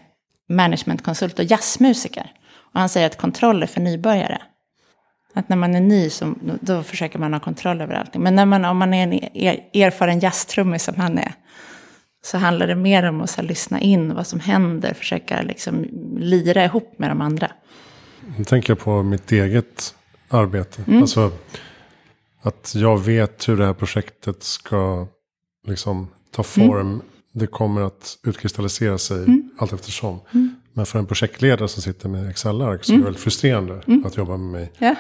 managementkonsult 0.50 1.40
och 1.40 1.46
jazzmusiker. 1.46 2.32
Och 2.74 2.80
han 2.80 2.90
säger 2.90 3.08
att 3.08 3.18
kontroll 3.18 3.64
är 3.64 3.68
för 3.68 3.82
nybörjare. 3.82 4.42
Att 5.34 5.50
när 5.50 5.58
man 5.58 5.76
är 5.76 5.82
ny 5.82 6.10
så, 6.10 6.36
då 6.62 6.84
försöker 6.84 7.20
man 7.20 7.34
ha 7.34 7.40
kontroll 7.40 7.82
över 7.82 7.94
allting. 7.94 8.22
Men 8.22 8.36
när 8.36 8.46
man, 8.46 8.66
om 8.66 8.78
man 8.78 8.94
är 8.94 9.04
en 9.04 9.14
erfaren 9.84 10.20
jazztrummis 10.20 10.84
som 10.84 10.96
han 10.96 11.18
är, 11.18 11.34
så 12.26 12.38
handlar 12.38 12.68
det 12.68 12.76
mer 12.76 13.04
om 13.04 13.22
att 13.22 13.30
så 13.30 13.42
lyssna 13.42 13.80
in 13.80 14.14
vad 14.14 14.28
som 14.28 14.40
händer, 14.40 14.94
försöka 14.94 15.42
liksom 15.42 15.86
lira 16.18 16.66
ihop 16.66 17.00
med 17.00 17.10
de 17.10 17.22
andra. 17.22 17.52
Nu 18.38 18.44
tänker 18.44 18.72
jag 18.72 18.80
på 18.80 19.04
mitt 19.04 19.32
eget 19.32 19.96
arbete. 20.30 20.84
Mm. 20.88 21.02
Alltså 21.02 21.32
att 22.42 22.76
jag 22.76 22.98
vet 22.98 23.50
hur 23.50 23.58
det 23.58 23.66
här 23.66 23.74
projektet 23.74 24.44
ska 24.44 25.08
liksom 25.68 26.08
ta 26.36 26.44
form. 26.44 26.88
Mm. 26.88 27.02
Det 27.34 27.48
kommer 27.48 27.82
att 27.82 28.18
utkristallisera 28.28 28.98
sig 28.98 29.18
mm. 29.18 29.50
allt 29.58 29.74
eftersom. 29.74 30.20
Mm. 30.34 30.56
Men 30.74 30.86
för 30.86 31.00
en 31.00 31.06
projektledare 31.06 31.68
som 31.68 31.82
sitter 31.82 32.10
med 32.10 32.30
Excel-ark 32.30 32.84
så 32.84 32.92
är 32.92 32.94
det 32.94 32.96
mm. 32.96 33.04
väldigt 33.04 33.24
frustrerande 33.24 33.82
mm. 33.88 34.06
att 34.06 34.18
jobba 34.18 34.38
med 34.38 34.52
mig. 34.52 34.72
Ja. 34.78 34.96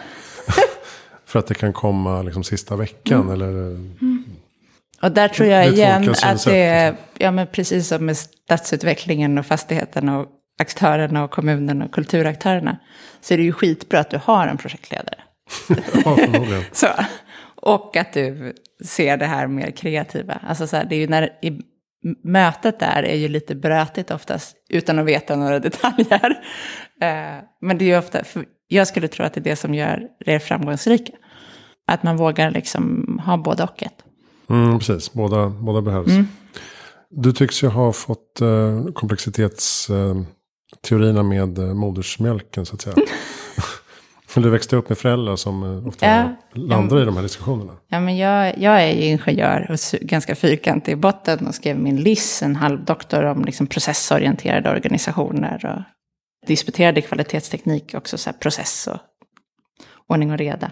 för 1.26 1.39
att 1.39 1.48
det 1.48 1.54
kan 1.54 1.74
komma 1.74 2.21
liksom 2.21 2.43
sista 2.43 2.76
veckan 2.76 3.21
mm. 3.21 3.34
eller... 3.34 3.80
Och 5.02 5.12
där 5.12 5.28
tror 5.28 5.50
jag 5.50 5.67
igen 5.67 6.10
att 6.24 6.45
det 6.45 6.63
är, 6.63 6.91
liksom. 6.91 7.06
ja 7.17 7.32
men 7.32 7.48
precis 7.48 7.88
som 7.88 8.06
med 8.06 8.17
stadsutvecklingen 8.17 9.38
och 9.38 9.45
fastigheten 9.45 10.10
och 10.10 10.28
aktörerna 10.60 11.24
och 11.24 11.32
kommunen 11.32 11.82
och 11.82 11.91
kulturaktörerna. 11.91 12.78
Så 13.21 13.34
är 13.34 13.38
det 13.38 13.43
ju 13.43 13.52
skitbra 13.52 14.00
att 14.00 14.10
du 14.10 14.19
har 14.24 14.48
en 14.48 14.58
projektledare. 14.58 15.17
ja, 16.06 16.17
så. 16.71 16.88
Och 17.65 17.97
att 17.97 18.13
du 18.13 18.54
ser 18.86 19.17
det 19.17 19.25
här 19.25 19.47
mer 19.47 19.71
kreativa. 19.71 20.34
Alltså 20.34 20.67
så 20.67 20.78
här, 20.78 20.86
det 20.86 20.95
är 20.95 20.99
ju 20.99 21.08
när 21.08 21.30
i 21.41 21.62
mötet 22.23 22.80
där 22.80 23.04
är 23.04 23.15
ju 23.15 23.28
lite 23.28 23.56
brötigt 23.56 24.12
oftast, 24.12 24.56
utan 24.69 24.99
att 24.99 25.06
veta 25.06 25.36
några 25.36 25.60
detaljer. 25.69 26.30
Eh, 27.01 27.43
men 27.62 27.78
det 27.78 27.86
är 27.86 27.88
ju 27.88 27.97
ofta, 27.97 28.21
jag 28.67 28.88
skulle 28.88 29.08
tro 29.08 29.25
att 29.25 29.34
det 29.34 29.39
är 29.39 29.43
det 29.43 29.56
som 29.56 29.73
gör 29.73 30.08
det 30.25 30.39
framgångsrika. 30.39 31.13
Att 31.88 32.04
man 32.04 32.17
vågar 32.17 32.51
liksom 32.51 33.06
ha 33.25 33.38
både 33.38 33.63
och 33.63 33.84
ett. 33.84 34.04
Mm, 34.49 34.80
precis, 34.80 35.13
båda, 35.13 35.49
båda 35.49 35.82
behövs. 35.82 36.08
Mm. 36.08 36.28
Du 37.10 37.32
tycks 37.32 37.63
ju 37.63 37.67
ha 37.67 37.93
fått 37.93 38.41
eh, 38.41 38.86
komplexitetsteorierna 38.93 41.19
eh, 41.19 41.23
med 41.23 41.58
eh, 41.58 41.73
modersmjölken 41.73 42.65
så 42.65 42.75
att 42.75 42.82
säga. 42.82 42.95
Du 44.36 44.50
växte 44.50 44.76
upp 44.76 44.89
med 44.89 44.98
föräldrar 44.98 45.36
som 45.36 45.63
eh, 45.63 45.88
ofta 45.88 46.06
ja, 46.06 46.36
landar 46.54 46.98
ja, 46.98 47.02
i 47.02 47.06
de 47.06 47.15
här 47.15 47.24
diskussionerna. 47.24 47.74
Ja, 47.88 48.00
men 48.00 48.17
jag, 48.17 48.58
jag 48.58 48.84
är 48.84 48.93
ju 48.93 49.06
ingenjör 49.06 49.71
och 49.71 50.00
ganska 50.02 50.36
fyrkantig 50.36 50.91
i 50.91 50.95
botten 50.95 51.48
och 51.48 51.56
skrev 51.56 51.78
min 51.78 51.95
LIS, 51.95 52.43
en 52.43 52.56
halvdoktor 52.56 53.24
om 53.24 53.45
liksom 53.45 53.67
processorienterade 53.67 54.69
organisationer. 54.69 55.65
Och 55.65 55.82
disputerade 56.48 57.02
kvalitetsteknik, 57.02 57.93
också 57.93 58.17
så 58.17 58.34
process 58.34 58.88
och 58.88 58.98
ordning 60.08 60.32
och 60.32 60.38
reda. 60.38 60.71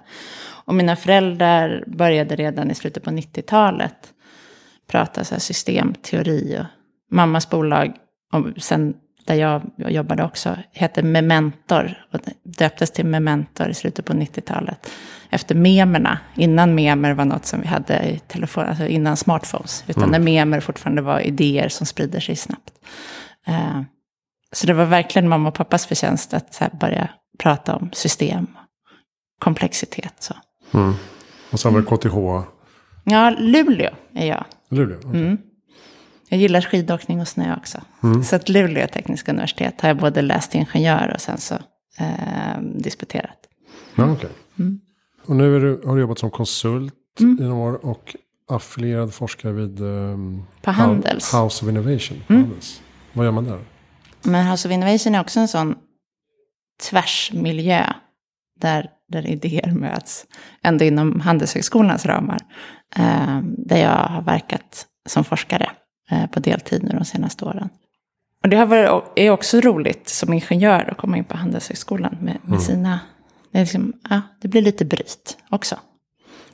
Och 0.65 0.75
mina 0.75 0.95
föräldrar 0.95 1.83
började 1.87 2.35
redan 2.35 2.71
i 2.71 2.75
slutet 2.75 3.03
på 3.03 3.09
90-talet 3.09 4.13
prata 4.87 5.23
så 5.23 5.39
systemteori. 5.39 6.57
Och 6.59 6.65
mammas 7.15 7.49
bolag, 7.49 7.93
och 8.33 8.63
sen 8.63 8.93
där 9.25 9.35
jag 9.35 9.61
jobbade 9.77 10.23
också, 10.23 10.57
hette 10.71 11.03
Mementor. 11.03 12.05
Och 12.11 12.19
döptes 12.43 12.91
till 12.91 13.05
Mementor 13.05 13.69
i 13.69 13.73
slutet 13.73 14.05
på 14.05 14.13
90-talet. 14.13 14.89
Efter 15.29 15.55
memerna, 15.55 16.19
innan 16.35 16.75
memer 16.75 17.13
var 17.13 17.25
något 17.25 17.45
som 17.45 17.61
vi 17.61 17.67
hade 17.67 18.09
i 18.09 18.19
telefon, 18.27 18.65
alltså 18.65 18.87
innan 18.87 19.17
smartphones. 19.17 19.83
Utan 19.87 20.03
mm. 20.03 20.11
när 20.11 20.19
memer 20.19 20.59
fortfarande 20.59 21.01
var 21.01 21.19
idéer 21.19 21.69
som 21.69 21.85
sprider 21.85 22.19
sig 22.19 22.35
snabbt. 22.35 22.73
Uh, 23.47 23.81
så 24.51 24.67
det 24.67 24.73
var 24.73 24.85
verkligen 24.85 25.29
mamma 25.29 25.49
och 25.49 25.55
pappas 25.55 25.85
förtjänst 25.85 26.33
att 26.33 26.53
så 26.53 26.65
börja 26.79 27.09
prata 27.39 27.75
om 27.75 27.89
system, 27.93 28.47
komplexitet. 29.39 30.13
Så. 30.19 30.33
Mm. 30.73 30.93
Och 31.51 31.59
sen 31.59 31.73
var 31.73 31.81
det 31.81 31.97
KTH? 31.97 32.47
Ja, 33.03 33.29
Luleå 33.29 33.91
är 34.13 34.27
jag. 34.27 34.45
Luleå, 34.69 34.97
okay. 34.97 35.21
mm. 35.21 35.37
Jag 36.29 36.39
gillar 36.39 36.61
skidåkning 36.61 37.21
och 37.21 37.27
snö 37.27 37.55
också. 37.57 37.81
Mm. 38.03 38.23
Så 38.23 38.35
att 38.35 38.49
Luleå 38.49 38.87
tekniska 38.87 39.31
universitet 39.31 39.81
har 39.81 39.89
jag 39.89 39.97
både 39.97 40.21
läst 40.21 40.55
ingenjör 40.55 41.11
och 41.13 41.21
sen 41.21 41.37
så 41.37 41.55
eh, 41.99 42.61
disputerat. 42.75 43.37
Ja, 43.95 44.11
okay. 44.11 44.29
Mm. 44.59 44.79
Och 45.25 45.35
nu 45.35 45.59
du, 45.59 45.87
har 45.87 45.95
du 45.95 46.01
jobbat 46.01 46.19
som 46.19 46.31
konsult 46.31 46.93
mm. 47.19 47.37
i 47.41 47.47
några 47.47 47.69
år 47.69 47.85
och 47.85 48.15
affilierad 48.47 49.13
forskare 49.13 49.51
vid 49.51 49.81
um, 49.81 50.43
på 50.61 50.71
Handels. 50.71 51.33
House 51.33 51.65
of 51.65 51.69
Innovation. 51.69 52.23
Mm. 52.27 52.41
Handels. 52.41 52.81
Vad 53.13 53.25
gör 53.25 53.31
man 53.31 53.45
där? 53.45 53.59
Men 54.21 54.47
House 54.47 54.67
of 54.67 54.71
Innovation 54.71 55.15
är 55.15 55.21
också 55.21 55.39
en 55.39 55.47
sån 55.47 55.75
tvärsmiljö. 56.89 57.93
Där, 58.59 58.89
där 59.07 59.27
idéer 59.27 59.71
möts. 59.71 60.25
Ändå 60.63 60.85
inom 60.85 61.19
Handelshögskolans 61.19 62.05
ramar. 62.05 62.39
Eh, 62.95 63.39
där 63.43 63.77
jag 63.77 64.07
har 64.07 64.21
verkat 64.21 64.85
som 65.09 65.23
forskare. 65.23 65.71
Eh, 66.11 66.25
på 66.25 66.39
deltid 66.39 66.83
nu 66.83 66.89
de 66.89 67.05
senaste 67.05 67.45
åren. 67.45 67.69
Och 68.43 68.49
det 68.49 68.57
har 68.57 68.65
varit, 68.65 69.03
är 69.15 69.29
också 69.29 69.61
roligt 69.61 70.09
som 70.09 70.33
ingenjör 70.33 70.89
att 70.91 70.97
komma 70.97 71.17
in 71.17 71.23
på 71.23 71.37
Handelshögskolan 71.37 72.17
med, 72.21 72.37
med 72.41 72.47
mm. 72.47 72.59
sina 72.59 72.99
Det, 73.51 73.57
är 73.57 73.61
liksom, 73.61 73.93
ja, 74.09 74.21
det 74.41 74.47
blir 74.47 74.61
lite 74.61 74.85
bryt 74.85 75.37
också. 75.49 75.75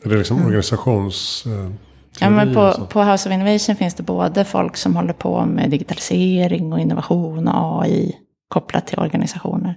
Är 0.03 0.09
det 0.09 0.17
liksom 0.17 0.37
mm. 0.37 0.47
organisations... 0.47 1.45
Eh, 1.45 1.71
ja, 2.19 2.29
men 2.29 2.53
på, 2.53 2.85
på 2.85 3.03
House 3.03 3.29
of 3.29 3.33
Innovation 3.33 3.75
finns 3.75 3.93
det 3.93 4.03
både 4.03 4.45
folk 4.45 4.77
som 4.77 4.95
håller 4.95 5.13
på 5.13 5.45
med 5.45 5.69
digitalisering 5.69 6.73
och 6.73 6.79
innovation 6.79 7.47
och 7.47 7.83
AI 7.83 8.17
kopplat 8.47 8.87
till 8.87 8.99
organisationer. 8.99 9.75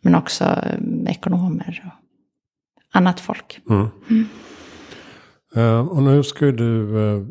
Men 0.00 0.14
också 0.14 0.44
eh, 0.44 1.12
ekonomer 1.12 1.82
och 1.86 2.98
annat 2.98 3.20
folk. 3.20 3.60
Mm. 3.70 3.88
Mm. 4.10 4.28
Uh, 5.56 5.88
och 5.88 6.02
nu 6.02 6.22
ska 6.22 6.46
ju 6.46 6.52
du 6.52 6.64
uh, 6.64 7.26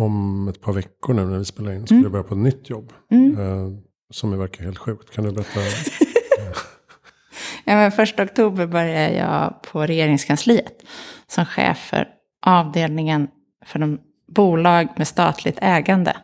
om 0.00 0.48
ett 0.48 0.60
par 0.60 0.72
veckor 0.72 1.14
nu 1.14 1.24
när 1.24 1.38
vi 1.38 1.44
spelar 1.44 1.72
in. 1.72 1.86
Ska 1.86 1.94
mm. 1.94 2.12
börja 2.12 2.24
på 2.24 2.34
ett 2.34 2.40
nytt 2.40 2.70
jobb. 2.70 2.92
Uh, 3.12 3.68
som 4.10 4.38
verkar 4.38 4.64
helt 4.64 4.78
sjukt. 4.78 5.14
Kan 5.14 5.24
du 5.24 5.32
berätta? 5.32 5.60
ja, 7.64 7.74
men 7.74 7.92
första 7.92 8.22
oktober 8.22 8.66
börjar 8.66 9.10
jag 9.10 9.62
på 9.62 9.86
regeringskansliet. 9.86 10.82
Som 11.26 11.44
chef 11.44 11.78
för 11.78 12.08
avdelningen 12.46 13.28
för 13.66 13.78
de 13.78 13.98
bolag 14.28 14.88
med 14.96 15.08
statligt 15.08 15.58
ägande. 15.62 16.16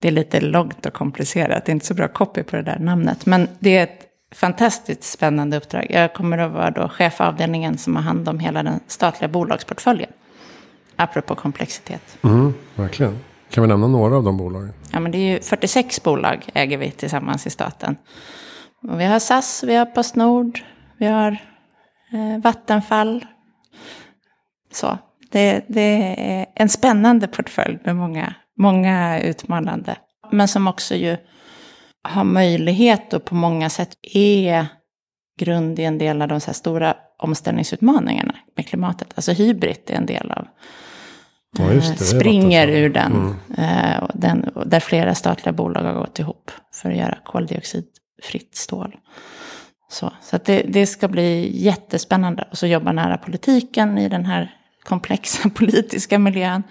Det 0.00 0.08
är 0.08 0.12
lite 0.12 0.40
långt 0.40 0.86
och 0.86 0.92
komplicerat. 0.92 1.64
Det 1.66 1.70
är 1.70 1.74
inte 1.74 1.86
så 1.86 1.94
bra 1.94 2.08
copy 2.08 2.42
på 2.42 2.56
det 2.56 2.62
där 2.62 2.78
namnet. 2.78 3.26
Men 3.26 3.48
det 3.58 3.76
är 3.76 3.82
ett 3.84 4.06
fantastiskt 4.34 5.04
spännande 5.04 5.56
uppdrag. 5.56 5.86
Jag 5.90 6.14
kommer 6.14 6.38
att 6.38 6.52
vara 6.52 6.70
då 6.70 6.88
chef 6.88 7.14
för 7.14 7.24
avdelningen 7.24 7.78
som 7.78 7.96
har 7.96 8.02
hand 8.02 8.28
om 8.28 8.38
hela 8.38 8.62
den 8.62 8.80
statliga 8.86 9.28
bolagsportföljen. 9.28 10.10
Apropå 10.96 11.34
komplexitet. 11.34 12.18
Mm, 12.22 12.54
verkligen. 12.74 13.18
Kan 13.50 13.62
vi 13.62 13.68
nämna 13.68 13.86
några 13.86 14.16
av 14.16 14.24
de 14.24 14.36
bolagen? 14.36 14.72
Ja, 14.92 15.00
men 15.00 15.12
det 15.12 15.18
är 15.18 15.32
ju 15.32 15.40
46 15.40 16.02
bolag 16.02 16.46
äger 16.54 16.78
vi 16.78 16.90
tillsammans 16.90 17.46
i 17.46 17.50
staten. 17.50 17.96
Och 18.88 19.00
vi 19.00 19.04
har 19.04 19.18
SAS, 19.18 19.64
vi 19.66 19.74
har 19.74 19.86
Postnord, 19.86 20.60
vi 20.98 21.06
har 21.06 21.32
eh, 22.12 22.42
Vattenfall. 22.42 23.26
Så, 24.72 24.98
det, 25.30 25.64
det, 25.68 26.14
är 26.18 26.46
en 26.54 26.68
spännande 26.68 27.28
portfölj 27.28 27.78
med 27.84 27.96
många, 27.96 28.34
många 28.58 29.20
utmanande. 29.20 29.96
Men 30.32 30.48
som 30.48 30.68
också 30.68 30.94
ju 30.94 31.16
har 32.02 32.24
möjlighet 32.24 33.12
och 33.12 33.24
på 33.24 33.34
många 33.34 33.70
sätt 33.70 33.98
är 34.02 34.66
grund 35.38 35.78
i 35.78 35.84
en 35.84 35.98
del 35.98 36.22
av 36.22 36.28
de 36.28 36.40
så 36.40 36.54
stora 36.54 36.96
omställningsutmaningarna 37.18 38.34
med 38.56 38.68
klimatet. 38.68 39.08
Alltså 39.14 39.32
hybrid 39.32 39.78
är 39.86 39.94
en 39.94 40.06
del 40.06 40.30
av 40.30 40.46
ja, 41.58 41.64
det, 41.64 42.04
springer 42.04 42.68
ur 42.68 42.88
den, 42.88 43.12
mm. 43.12 43.34
eh, 43.58 44.08
den. 44.14 44.50
Där 44.66 44.80
flera 44.80 45.14
statliga 45.14 45.52
bolag 45.52 45.82
har 45.82 45.94
gått 45.94 46.18
ihop 46.18 46.50
för 46.72 46.90
att 46.90 46.96
göra 46.96 47.18
koldioxidfritt 47.24 48.54
stål. 48.56 48.96
Så, 49.90 50.12
så 50.22 50.38
det, 50.44 50.62
det, 50.68 50.86
ska 50.86 51.08
bli 51.08 51.62
jättespännande. 51.64 52.48
Och 52.50 52.58
så 52.58 52.66
jobba 52.66 52.92
nära 52.92 53.18
politiken 53.18 53.98
i 53.98 54.08
den 54.08 54.24
här 54.24 54.54
komplexa 54.84 55.50
politiska 55.54 56.18
miljön. 56.18 56.62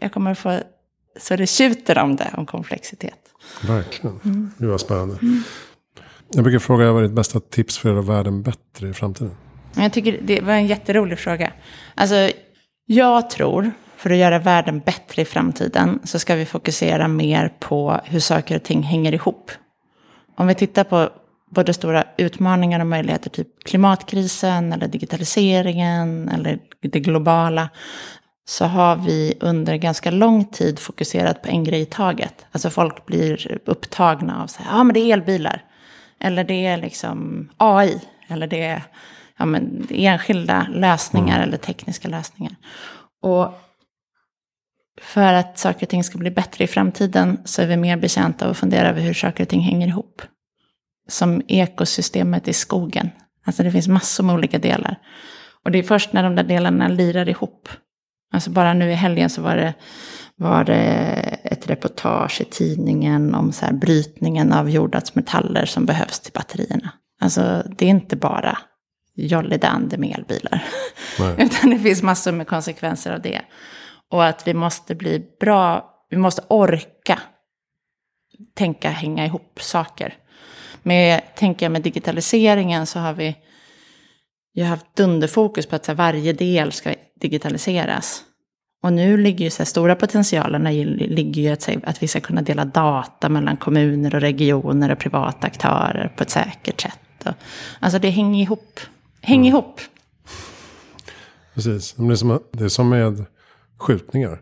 Jag 0.00 0.12
kommer 0.12 0.30
att 0.30 0.38
få 0.38 0.60
så 1.20 1.36
det 1.36 1.46
tjuter 1.46 1.98
om 1.98 2.16
det, 2.16 2.34
om 2.36 2.46
komplexitet. 2.46 3.18
Verkligen. 3.66 4.20
Mm. 4.24 4.50
Det 4.58 4.66
var 4.66 4.78
spännande. 4.78 5.18
Mm. 5.22 5.42
Jag 6.32 6.44
brukar 6.44 6.58
fråga 6.58 6.92
vad 6.92 7.02
är 7.02 7.06
ditt 7.06 7.16
bästa 7.16 7.40
tips 7.40 7.78
för 7.78 7.88
att 7.88 7.94
göra 7.94 8.16
världen 8.16 8.42
bättre 8.42 8.88
i 8.88 8.94
framtiden? 8.94 9.36
Jag 9.76 9.92
tycker 9.92 10.18
det 10.22 10.40
var 10.40 10.52
en 10.52 10.66
jätterolig 10.66 11.18
fråga. 11.18 11.52
Alltså, 11.94 12.30
jag 12.86 13.30
tror, 13.30 13.72
för 13.98 14.10
att 14.10 14.16
göra 14.16 14.38
världen 14.38 14.80
bättre 14.80 15.22
i 15.22 15.24
framtiden, 15.24 16.00
så 16.04 16.18
ska 16.18 16.34
vi 16.34 16.46
fokusera 16.46 17.08
mer 17.08 17.52
på 17.58 18.00
hur 18.04 18.20
saker 18.20 18.56
och 18.56 18.62
ting 18.62 18.82
hänger 18.82 19.14
ihop. 19.14 19.50
Om 20.36 20.46
vi 20.46 20.54
tittar 20.54 20.84
på 20.84 21.08
både 21.50 21.74
stora 21.74 22.04
utmaningar 22.16 22.80
och 22.80 22.86
möjligheter, 22.86 23.30
typ 23.30 23.64
klimatkrisen 23.64 24.72
eller 24.72 24.88
digitaliseringen 24.88 26.28
eller 26.28 26.58
det 26.80 27.00
globala, 27.00 27.68
så 28.48 28.64
har 28.64 28.96
vi 28.96 29.34
under 29.40 29.76
ganska 29.76 30.10
lång 30.10 30.44
tid 30.44 30.78
fokuserat 30.78 31.42
på 31.42 31.48
en 31.48 31.64
grej 31.64 31.80
i 31.80 31.86
taget. 31.86 32.46
Alltså 32.52 32.70
folk 32.70 33.06
blir 33.06 33.58
upptagna 33.64 34.42
av 34.42 34.46
så 34.46 34.62
här, 34.62 34.78
ja 34.78 34.84
men 34.84 34.94
det 34.94 35.00
är 35.00 35.12
elbilar. 35.12 35.64
Eller 36.20 36.44
det 36.44 36.66
är 36.66 36.76
liksom 36.76 37.48
AI. 37.56 38.00
Eller 38.28 38.46
det 38.46 38.62
är 38.62 38.82
ja, 39.36 39.46
men, 39.46 39.86
enskilda 39.90 40.66
lösningar 40.70 41.36
mm. 41.36 41.48
eller 41.48 41.56
tekniska 41.56 42.08
lösningar. 42.08 42.54
Och 43.22 43.52
för 45.08 45.32
att 45.32 45.58
saker 45.58 45.86
och 45.86 45.88
ting 45.88 46.04
ska 46.04 46.18
bli 46.18 46.30
bättre 46.30 46.64
i 46.64 46.66
framtiden 46.66 47.40
så 47.44 47.62
är 47.62 47.66
vi 47.66 47.76
mer 47.76 47.96
betjänta 47.96 48.44
av 48.44 48.50
att 48.50 48.56
fundera 48.56 48.88
över 48.88 49.00
hur 49.00 49.14
saker 49.14 49.44
och 49.44 49.48
ting 49.48 49.60
hänger 49.60 49.88
ihop. 49.88 50.22
Som 51.08 51.42
ekosystemet 51.48 52.48
i 52.48 52.52
skogen. 52.52 53.10
Alltså 53.44 53.62
det 53.62 53.70
finns 53.70 53.88
massor 53.88 54.24
med 54.24 54.34
olika 54.34 54.58
delar. 54.58 54.96
Och 55.64 55.70
det 55.70 55.78
är 55.78 55.82
först 55.82 56.12
när 56.12 56.22
de 56.22 56.34
där 56.34 56.44
delarna 56.44 56.88
lirar 56.88 57.28
ihop 57.28 57.68
Alltså 58.32 58.50
bara 58.50 58.74
nu 58.74 58.90
i 58.90 58.94
helgen 58.94 59.30
så 59.30 59.42
var 59.42 59.56
det, 59.56 59.74
var 60.36 60.64
det 60.64 60.76
ett 61.44 61.70
reportage 61.70 62.40
i 62.40 62.44
tidningen 62.44 63.34
om 63.34 63.52
så 63.52 63.64
här 63.66 63.72
brytningen 63.72 64.52
av 64.52 64.70
jordartsmetaller 64.70 65.66
som 65.66 65.86
behövs 65.86 66.20
till 66.20 66.32
batterierna. 66.32 66.92
Alltså 67.20 67.62
det 67.78 67.84
är 67.84 67.90
inte 67.90 68.16
bara 68.16 68.58
Jolly 69.14 69.56
Dander 69.56 69.98
med 69.98 70.18
elbilar. 70.18 70.64
Utan 71.38 71.70
det 71.70 71.78
finns 71.78 72.02
massor 72.02 72.32
med 72.32 72.46
konsekvenser 72.46 73.12
av 73.12 73.22
det. 73.22 73.40
Och 74.10 74.24
att 74.24 74.48
vi 74.48 74.54
måste 74.54 74.94
bli 74.94 75.26
bra, 75.40 75.94
vi 76.10 76.16
måste 76.16 76.42
orka 76.48 77.18
tänka 78.54 78.90
hänga 78.90 79.26
ihop 79.26 79.58
saker. 79.60 80.14
Med, 80.82 81.22
tänker 81.36 81.66
jag 81.66 81.72
med 81.72 81.82
digitaliseringen 81.82 82.86
så 82.86 82.98
har 82.98 83.12
vi 83.12 83.36
har 84.62 84.68
haft 84.68 84.96
dunderfokus 84.96 85.66
på 85.66 85.76
att 85.76 85.86
här, 85.86 85.94
varje 85.94 86.32
del 86.32 86.72
ska 86.72 86.94
digitaliseras. 87.20 88.24
Och 88.82 88.92
nu 88.92 89.16
ligger 89.16 89.44
ju 89.44 89.50
så 89.50 89.58
här, 89.58 89.64
stora 89.64 89.96
potentialerna 89.96 90.70
ligger 90.70 91.42
ju 91.42 91.48
att, 91.48 91.68
att 91.84 92.02
vi 92.02 92.08
ska 92.08 92.20
kunna 92.20 92.42
dela 92.42 92.64
data 92.64 93.28
mellan 93.28 93.56
kommuner 93.56 94.14
och 94.14 94.20
regioner 94.20 94.92
och 94.92 94.98
privata 94.98 95.46
aktörer 95.46 96.08
på 96.16 96.22
ett 96.22 96.30
säkert 96.30 96.80
sätt. 96.80 97.26
Och, 97.26 97.32
alltså 97.80 97.98
det 97.98 98.10
hänger 98.10 98.42
ihop. 98.42 98.80
Häng 99.20 99.40
mm. 99.40 99.48
ihop. 99.48 99.80
Precis, 101.54 101.94
det 101.94 102.12
är, 102.12 102.14
som, 102.14 102.40
det 102.52 102.64
är 102.64 102.68
som 102.68 102.88
med 102.88 103.26
skjutningar. 103.78 104.40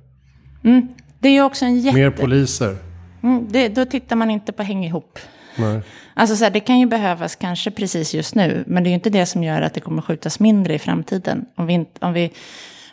Mm. 0.64 0.88
Det 1.18 1.29
är 1.29 1.33
ju 1.33 1.42
också 1.42 1.64
en 1.64 1.81
jätte... 1.81 1.99
Mer 1.99 2.11
poliser. 2.11 2.77
Mm, 3.22 3.46
det, 3.51 3.68
då 3.68 3.85
tittar 3.85 4.16
man 4.16 4.31
inte 4.31 4.53
på 4.53 4.62
häng 4.62 4.85
ihop. 4.85 5.18
Nej. 5.57 5.81
Alltså 6.14 6.37
så 6.37 6.44
här, 6.44 6.51
det 6.51 6.61
kan 6.61 6.79
ju 6.79 6.87
behövas 6.87 7.37
kanske 7.37 7.70
precis 7.70 8.14
just 8.14 8.35
nu, 8.35 8.64
men 8.66 8.83
det 8.83 8.88
är 8.88 8.90
ju 8.90 8.94
inte 8.94 9.11
det 9.11 9.27
som 9.27 9.44
gör 9.44 9.62
att 9.62 9.75
det 9.75 9.81
kommer 9.81 10.03
skjutas 10.03 10.40
mindre 10.40 10.75
i 10.75 10.79
framtiden. 10.79 11.46
Om 11.57 11.66
vi, 11.66 11.87
om 12.01 12.12
vi, 12.12 12.33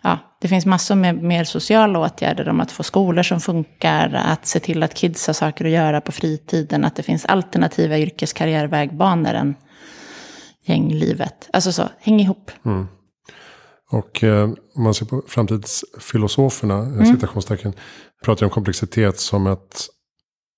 ja, 0.02 0.18
det 0.42 0.48
finns 0.48 0.66
massor 0.66 0.96
med 0.96 1.24
mer 1.24 1.44
sociala 1.44 2.00
åtgärder 2.00 2.50
om 2.50 2.60
att 2.60 2.72
få 2.72 2.84
skolor 2.84 3.24
som 3.24 3.42
funkar, 3.42 4.22
att 4.26 4.46
se 4.46 4.60
till 4.60 4.84
att 4.84 4.94
kids 4.94 5.28
har 5.28 5.34
saker 5.34 5.66
att 5.66 5.72
göra 5.72 6.02
på 6.02 6.12
fritiden, 6.12 6.86
att 6.86 6.96
det 6.96 7.04
finns 7.04 7.26
alternativa 7.26 7.98
yrkeskarriärvägbanor 7.98 9.34
än 9.34 9.56
gänglivet. 10.66 11.50
Alltså 11.54 11.72
så, 11.72 11.90
häng 12.00 12.20
ihop. 12.20 12.52
Mm. 12.66 12.88
Och 13.94 14.24
eh, 14.24 14.50
om 14.76 14.84
man 14.84 14.94
ser 14.94 15.06
på 15.06 15.24
framtidsfilosoferna, 15.28 16.78
mm. 16.78 17.06
citationstecken, 17.06 17.74
pratar 18.24 18.46
om 18.46 18.50
komplexitet 18.50 19.20
som 19.20 19.48
att 19.48 19.90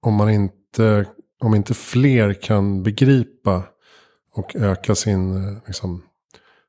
om 0.01 0.13
man 0.13 0.29
inte 0.29 1.05
om 1.39 1.55
inte 1.55 1.73
fler 1.73 2.33
kan 2.33 2.83
begripa 2.83 3.63
och 4.33 4.55
öka 4.55 4.95
sin 4.95 5.35
eh, 5.35 5.57
liksom, 5.67 6.03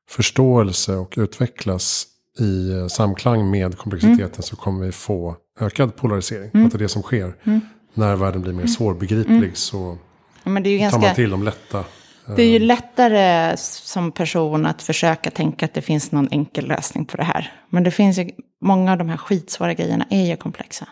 förståelse 0.09 0.95
och 0.95 1.13
utvecklas 1.17 2.07
i 2.39 2.71
eh, 2.71 2.87
samklang 2.87 3.51
med 3.51 3.77
komplexiteten 3.77 4.25
mm. 4.25 4.41
så 4.41 4.55
kommer 4.55 4.85
vi 4.85 4.91
få 4.91 5.35
ökad 5.59 5.95
polarisering. 5.95 6.51
Mm. 6.53 6.65
Att 6.65 6.71
det 6.71 6.77
är 6.77 6.79
det 6.79 6.89
som 6.89 7.01
sker. 7.01 7.35
Mm. 7.43 7.59
När 7.93 8.15
världen 8.15 8.41
blir 8.41 8.53
mer 8.53 8.59
mm. 8.59 8.67
svårbegriplig 8.67 9.37
mm. 9.37 9.55
så 9.55 9.97
ja, 10.43 10.53
tar 10.53 10.79
ganska, 10.79 10.99
man 10.99 11.15
till 11.15 11.29
de 11.29 11.43
lätta. 11.43 11.85
Det 12.35 12.41
är 12.41 12.49
ju 12.49 12.55
eh, 12.55 12.61
lättare 12.61 13.57
som 13.57 14.11
person 14.11 14.65
att 14.65 14.81
försöka 14.81 15.31
tänka 15.31 15.65
att 15.65 15.73
det 15.73 15.81
finns 15.81 16.11
någon 16.11 16.27
enkel 16.31 16.67
lösning 16.67 17.05
på 17.05 17.17
det 17.17 17.23
här. 17.23 17.53
Men 17.69 17.83
det 17.83 17.91
finns 17.91 18.17
ju, 18.17 18.29
många 18.61 18.91
av 18.91 18.97
de 18.97 19.09
här 19.09 19.17
skitsvåra 19.17 19.73
grejerna 19.73 20.05
är 20.09 20.25
ju 20.25 20.35
komplexa. 20.35 20.87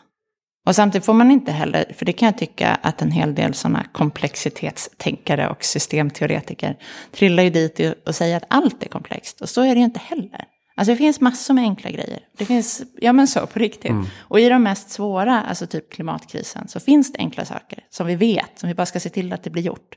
Och 0.68 0.76
samtidigt 0.76 1.06
får 1.06 1.14
man 1.14 1.32
inte 1.32 1.52
heller, 1.52 1.86
för 1.98 2.06
det 2.06 2.14
kan 2.14 2.26
jag 2.26 2.38
tycka 2.38 2.80
att 2.82 3.02
en 3.02 3.12
hel 3.12 3.36
del 3.36 3.54
sådana 3.54 3.86
komplexitetstänkare 3.92 5.50
och 5.50 5.64
systemteoretiker 5.64 6.78
trillar 7.12 7.44
ju 7.44 7.50
dit 7.50 7.80
och 8.06 8.16
säger 8.16 8.38
att 8.38 8.46
allt 8.48 8.84
är 8.84 8.90
komplext. 8.90 9.42
Och 9.42 9.50
så 9.50 9.62
är 9.62 9.76
det 9.76 9.80
ju 9.80 9.86
inte 9.86 10.00
heller. 10.00 10.46
Alltså 10.78 10.92
det 10.92 10.98
finns 10.98 11.22
massor 11.22 11.54
med 11.54 11.64
enkla 11.64 11.92
grejer. 11.92 12.20
Det 12.38 12.46
finns, 12.46 12.84
ja 13.02 13.14
men 13.14 13.28
så 13.28 13.48
på 13.48 13.60
riktigt. 13.60 13.92
Mm. 13.92 14.06
Och 14.20 14.40
i 14.40 14.50
de 14.50 14.64
mest 14.64 14.90
svåra, 14.90 15.42
alltså 15.42 15.68
typ 15.68 15.94
klimatkrisen, 15.94 16.68
så 16.68 16.80
finns 16.80 17.14
det 17.14 17.20
enkla 17.20 17.46
saker 17.46 17.80
som 17.90 18.08
vi 18.08 18.16
vet, 18.16 18.60
som 18.60 18.70
vi 18.70 18.76
bara 18.76 18.86
ska 18.86 19.00
se 19.00 19.10
till 19.10 19.34
att 19.34 19.44
det 19.44 19.50
blir 19.50 19.64
gjort. 19.64 19.96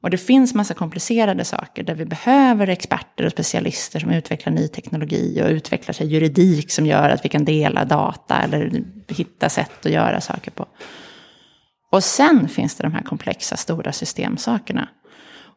Och 0.00 0.10
det 0.10 0.18
finns 0.18 0.54
massa 0.54 0.74
komplicerade 0.74 1.44
saker 1.44 1.82
där 1.82 1.94
vi 1.94 2.04
behöver 2.04 2.66
experter 2.68 3.24
och 3.24 3.32
specialister 3.32 4.00
som 4.00 4.10
utvecklar 4.10 4.52
ny 4.52 4.68
teknologi 4.68 5.42
och 5.44 5.48
utvecklar 5.48 5.92
sig 5.92 6.06
juridik 6.06 6.70
som 6.70 6.86
gör 6.86 7.10
att 7.10 7.24
vi 7.24 7.28
kan 7.28 7.44
dela 7.44 7.84
data 7.84 8.42
eller 8.42 8.84
hitta 9.08 9.48
sätt 9.48 9.86
att 9.86 9.92
göra 9.92 10.20
saker 10.20 10.50
på. 10.50 10.66
Och 11.92 12.04
sen 12.04 12.48
finns 12.48 12.74
det 12.74 12.82
de 12.82 12.92
här 12.92 13.02
komplexa 13.02 13.56
stora 13.56 13.92
systemsakerna. 13.92 14.88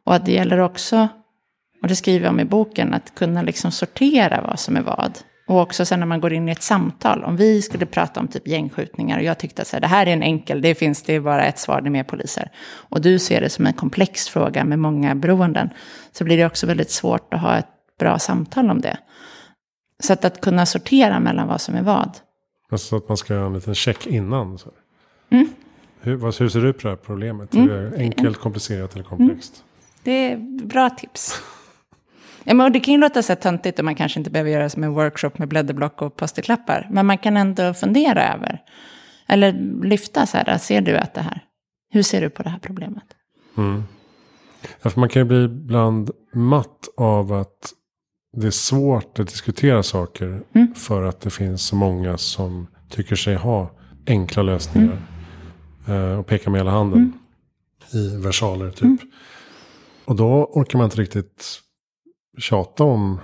Och 0.03 0.15
att 0.15 0.25
det 0.25 0.31
gäller 0.31 0.59
också 0.59 1.07
Och 1.83 1.89
det 1.89 1.95
skriver 1.95 2.25
jag 2.25 2.33
om 2.33 2.39
i 2.39 2.45
boken, 2.45 2.93
att 2.93 3.15
kunna 3.15 3.41
liksom 3.41 3.71
sortera 3.71 4.41
vad 4.41 4.59
som 4.59 4.77
är 4.77 4.81
vad. 4.81 5.17
Och 5.45 5.59
också 5.59 5.85
sen 5.85 5.99
när 5.99 6.07
man 6.07 6.21
går 6.21 6.33
in 6.33 6.49
i 6.49 6.51
ett 6.51 6.61
samtal, 6.61 7.23
om 7.23 7.35
vi 7.35 7.61
skulle 7.61 7.85
prata 7.85 8.19
om 8.19 8.27
typ 8.27 8.47
gängskjutningar 8.47 9.17
och 9.17 9.23
jag 9.23 9.37
tyckte 9.37 9.61
att 9.61 9.67
så 9.67 9.75
här, 9.75 9.81
det 9.81 9.87
här 9.87 10.05
är 10.05 10.13
en 10.13 10.23
enkel, 10.23 10.61
det 10.61 10.75
finns, 10.75 11.03
det 11.03 11.13
är 11.13 11.19
bara 11.19 11.45
ett 11.45 11.59
svar, 11.59 11.81
det 11.81 11.87
är 11.87 11.91
mer 11.91 12.03
poliser. 12.03 12.51
Och 12.65 13.01
du 13.01 13.19
ser 13.19 13.41
det 13.41 13.49
som 13.49 13.65
en 13.65 13.73
komplex 13.73 14.29
fråga 14.29 14.65
med 14.65 14.79
många 14.79 15.15
beroenden. 15.15 15.69
Så 16.11 16.23
blir 16.23 16.37
det 16.37 16.45
också 16.45 16.67
väldigt 16.67 16.91
svårt 16.91 17.33
att 17.33 17.41
ha 17.41 17.57
ett 17.57 17.67
bra 17.99 18.19
samtal 18.19 18.69
om 18.69 18.81
det. 18.81 18.97
Så 19.99 20.13
att, 20.13 20.25
att 20.25 20.41
kunna 20.41 20.65
sortera 20.65 21.19
mellan 21.19 21.47
vad 21.47 21.61
som 21.61 21.75
är 21.75 21.81
vad. 21.81 22.17
Alltså 22.69 22.95
att 22.95 23.07
man 23.07 23.17
ska 23.17 23.33
göra 23.33 23.45
en 23.45 23.53
liten 23.53 23.75
check 23.75 24.07
innan. 24.07 24.57
Så. 24.57 24.69
Mm. 25.29 25.47
Hur, 26.01 26.39
hur 26.39 26.49
ser 26.49 26.59
du 26.59 26.73
på 26.73 26.79
det 26.81 26.89
här 26.89 26.95
problemet? 26.95 27.53
Mm. 27.53 27.69
Är 27.69 27.81
det 27.81 27.97
enkelt, 27.97 28.37
komplicerat 28.37 28.93
eller 28.93 29.03
komplext? 29.03 29.53
Mm. 29.55 29.67
Det 30.03 30.31
är 30.31 30.65
bra 30.67 30.89
tips. 30.89 31.41
Ja, 32.43 32.53
men 32.53 32.73
det 32.73 32.79
kan 32.79 32.93
ju 32.93 32.99
låta 32.99 33.23
så 33.23 33.35
töntigt 33.35 33.79
och 33.79 33.85
man 33.85 33.95
kanske 33.95 34.19
inte 34.19 34.31
behöver 34.31 34.51
göra 34.51 34.69
som 34.69 34.83
en 34.83 34.93
workshop 34.93 35.31
med 35.37 35.47
blädderblock 35.47 36.01
och 36.01 36.15
post-it-lappar. 36.15 36.87
Men 36.91 37.05
man 37.05 37.17
kan 37.17 37.37
ändå 37.37 37.73
fundera 37.73 38.33
över. 38.33 38.61
Eller 39.27 39.53
lyfta 39.83 40.25
så 40.25 40.37
här, 40.37 40.57
ser 40.57 40.81
du 40.81 40.97
att 40.97 41.13
det 41.13 41.21
här, 41.21 41.43
hur 41.89 42.03
ser 42.03 42.21
du 42.21 42.29
på 42.29 42.43
det 42.43 42.49
här 42.49 42.59
problemet? 42.59 43.03
Mm. 43.57 43.83
Ja, 44.81 44.91
man 44.95 45.09
kan 45.09 45.21
ju 45.21 45.25
bli 45.25 45.43
ibland 45.43 46.11
matt 46.33 46.87
av 46.97 47.33
att 47.33 47.73
det 48.37 48.47
är 48.47 48.51
svårt 48.51 49.19
att 49.19 49.27
diskutera 49.27 49.83
saker. 49.83 50.43
Mm. 50.53 50.75
För 50.75 51.03
att 51.03 51.21
det 51.21 51.29
finns 51.29 51.61
så 51.61 51.75
många 51.75 52.17
som 52.17 52.67
tycker 52.89 53.15
sig 53.15 53.35
ha 53.35 53.71
enkla 54.07 54.43
lösningar. 54.43 54.97
Mm. 55.87 56.19
och 56.19 56.27
pekar 56.27 56.51
med 56.51 56.59
hela 56.59 56.71
handen. 56.71 56.99
Mm. 56.99 57.13
I 57.93 58.17
versaler 58.17 58.71
typ. 58.71 58.81
Mm. 58.81 58.97
Och 60.05 60.15
då 60.15 60.45
orkar 60.53 60.77
man 60.77 60.85
inte 60.85 61.01
riktigt 61.01 61.59
tjata 62.37 62.83
om 62.83 63.19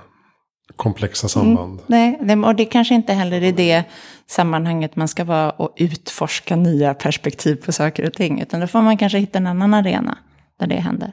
komplexa 0.75 1.25
mm. 1.25 1.29
samband. 1.29 1.81
Mm, 1.87 2.15
nej, 2.21 2.37
och 2.37 2.55
det 2.55 2.65
kanske 2.65 2.95
inte 2.95 3.13
heller 3.13 3.43
är 3.43 3.51
det 3.51 3.83
sammanhanget 4.27 4.95
man 4.95 5.07
ska 5.07 5.23
vara 5.23 5.49
och 5.49 5.73
utforska 5.77 6.55
nya 6.55 6.93
perspektiv 6.93 7.55
på 7.55 7.71
saker 7.71 8.07
och 8.07 8.13
ting. 8.13 8.41
Utan 8.41 8.59
då 8.59 8.67
får 8.67 8.81
man 8.81 8.97
kanske 8.97 9.17
hitta 9.17 9.37
en 9.37 9.47
annan 9.47 9.73
arena 9.73 10.17
där 10.59 10.67
det 10.67 10.75
händer. 10.75 11.11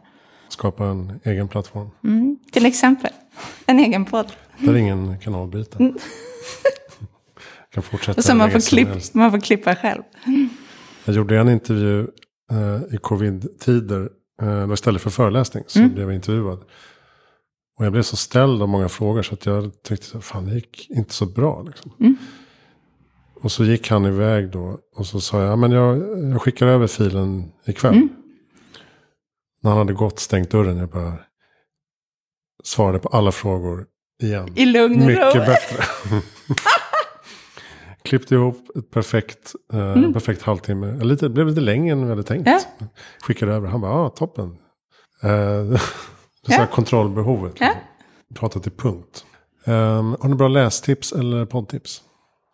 Skapa 0.49 0.85
en 0.85 1.21
egen 1.25 1.49
plattform. 1.49 1.91
Mm, 2.05 2.39
till 2.53 2.67
exempel. 2.67 3.11
En 3.67 3.79
egen 3.79 4.05
podd. 4.05 4.33
Där 4.59 4.77
ingen 4.77 5.19
kan 5.19 5.35
avbryta. 5.35 5.79
Mm. 5.79 5.95
kan 7.75 7.83
fortsätta. 7.83 8.23
Så 8.23 8.35
man 8.35 8.51
får, 8.51 8.61
klipp, 8.61 9.15
man 9.15 9.31
får 9.31 9.41
klippa 9.41 9.75
själv. 9.77 10.03
Jag 11.05 11.15
gjorde 11.15 11.39
en 11.39 11.49
intervju 11.49 12.01
eh, 12.51 12.95
i 12.95 12.99
covid-tider. 12.99 14.09
Eh, 14.43 14.73
istället 14.73 15.03
för 15.03 15.11
föreläsning 15.11 15.65
så 15.67 15.79
mm. 15.79 15.95
blev 15.95 16.07
jag 16.07 16.15
intervjuad. 16.15 16.59
Och 17.79 17.85
jag 17.85 17.93
blev 17.93 18.03
så 18.03 18.17
ställd 18.17 18.63
av 18.63 18.69
många 18.69 18.89
frågor 18.89 19.23
så 19.23 19.35
att 19.35 19.47
jag 19.47 19.83
tyckte 19.83 20.21
fan 20.21 20.45
det 20.45 20.55
gick 20.55 20.91
inte 20.91 21.15
så 21.15 21.27
bra. 21.27 21.63
Liksom. 21.63 21.93
Mm. 22.01 22.17
Och 23.41 23.53
så 23.53 23.65
gick 23.65 23.91
han 23.91 24.07
iväg 24.07 24.51
då 24.51 24.79
och 24.97 25.07
så 25.07 25.21
sa 25.21 25.43
jag, 25.43 25.59
men 25.59 25.73
jag, 25.73 25.99
jag 26.33 26.43
skickar 26.43 26.67
över 26.67 26.87
filen 26.87 27.53
ikväll. 27.67 27.95
Mm. 27.95 28.09
När 29.61 29.71
han 29.71 29.79
hade 29.79 29.93
gått 29.93 30.19
stängt 30.19 30.51
dörren, 30.51 30.77
jag 30.77 30.89
bara 30.89 31.13
svarade 32.65 32.99
på 32.99 33.09
alla 33.09 33.33
frågor 33.33 33.87
igen. 34.23 34.53
I 34.57 34.67
lugn 34.67 35.01
och 35.01 35.07
Mycket 35.07 35.35
ro. 35.35 35.41
bättre. 35.41 35.85
Klippte 38.03 38.35
ihop 38.35 38.77
ett 38.77 38.91
perfekt, 38.91 39.55
eh, 39.73 39.93
mm. 39.93 40.13
perfekt 40.13 40.43
halvtimme. 40.43 41.05
Lite, 41.05 41.25
det 41.25 41.31
blev 41.31 41.47
lite 41.47 41.61
längre 41.61 41.93
än 41.93 42.03
vi 42.03 42.11
hade 42.11 42.23
tänkt. 42.23 42.47
Ja. 42.47 42.61
Skickade 43.21 43.53
över, 43.53 43.69
han 43.69 43.81
bara, 43.81 43.93
ja 43.93 43.99
ah, 43.99 44.09
toppen. 44.09 44.57
Eh, 45.23 45.81
ja. 46.49 46.67
kontrollbehovet. 46.67 47.55
Ja. 47.59 47.73
Prata 48.35 48.61
till 48.61 48.73
punkt. 48.73 49.25
Um, 49.65 50.17
har 50.21 50.29
ni 50.29 50.35
bra 50.35 50.49
lästips 50.49 51.13
eller 51.13 51.47
poddtips? 51.47 52.03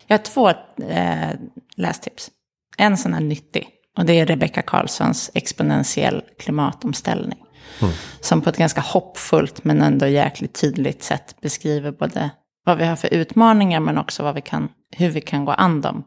Jag 0.06 0.18
har 0.18 0.24
två 0.24 0.48
eh, 0.88 1.30
lästips. 1.76 2.30
En 2.76 2.96
sån 2.96 3.14
här 3.14 3.20
nyttig. 3.20 3.68
Och 3.98 4.04
det 4.04 4.20
är 4.20 4.26
Rebecka 4.26 4.62
Karlssons 4.62 5.30
exponentiell 5.34 6.22
klimatomställning. 6.38 7.38
Mm. 7.80 7.94
Som 8.20 8.40
på 8.40 8.50
ett 8.50 8.56
ganska 8.56 8.80
hoppfullt 8.80 9.64
men 9.64 9.82
ändå 9.82 10.06
jäkligt 10.06 10.60
tydligt 10.60 11.02
sätt 11.02 11.36
beskriver 11.40 11.92
både 11.92 12.30
vad 12.64 12.78
vi 12.78 12.84
har 12.84 12.96
för 12.96 13.14
utmaningar 13.14 13.80
men 13.80 13.98
också 13.98 14.22
vad 14.22 14.34
vi 14.34 14.40
kan, 14.40 14.68
hur 14.96 15.10
vi 15.10 15.20
kan 15.20 15.44
gå 15.44 15.52
an 15.52 15.80
dem. 15.80 16.04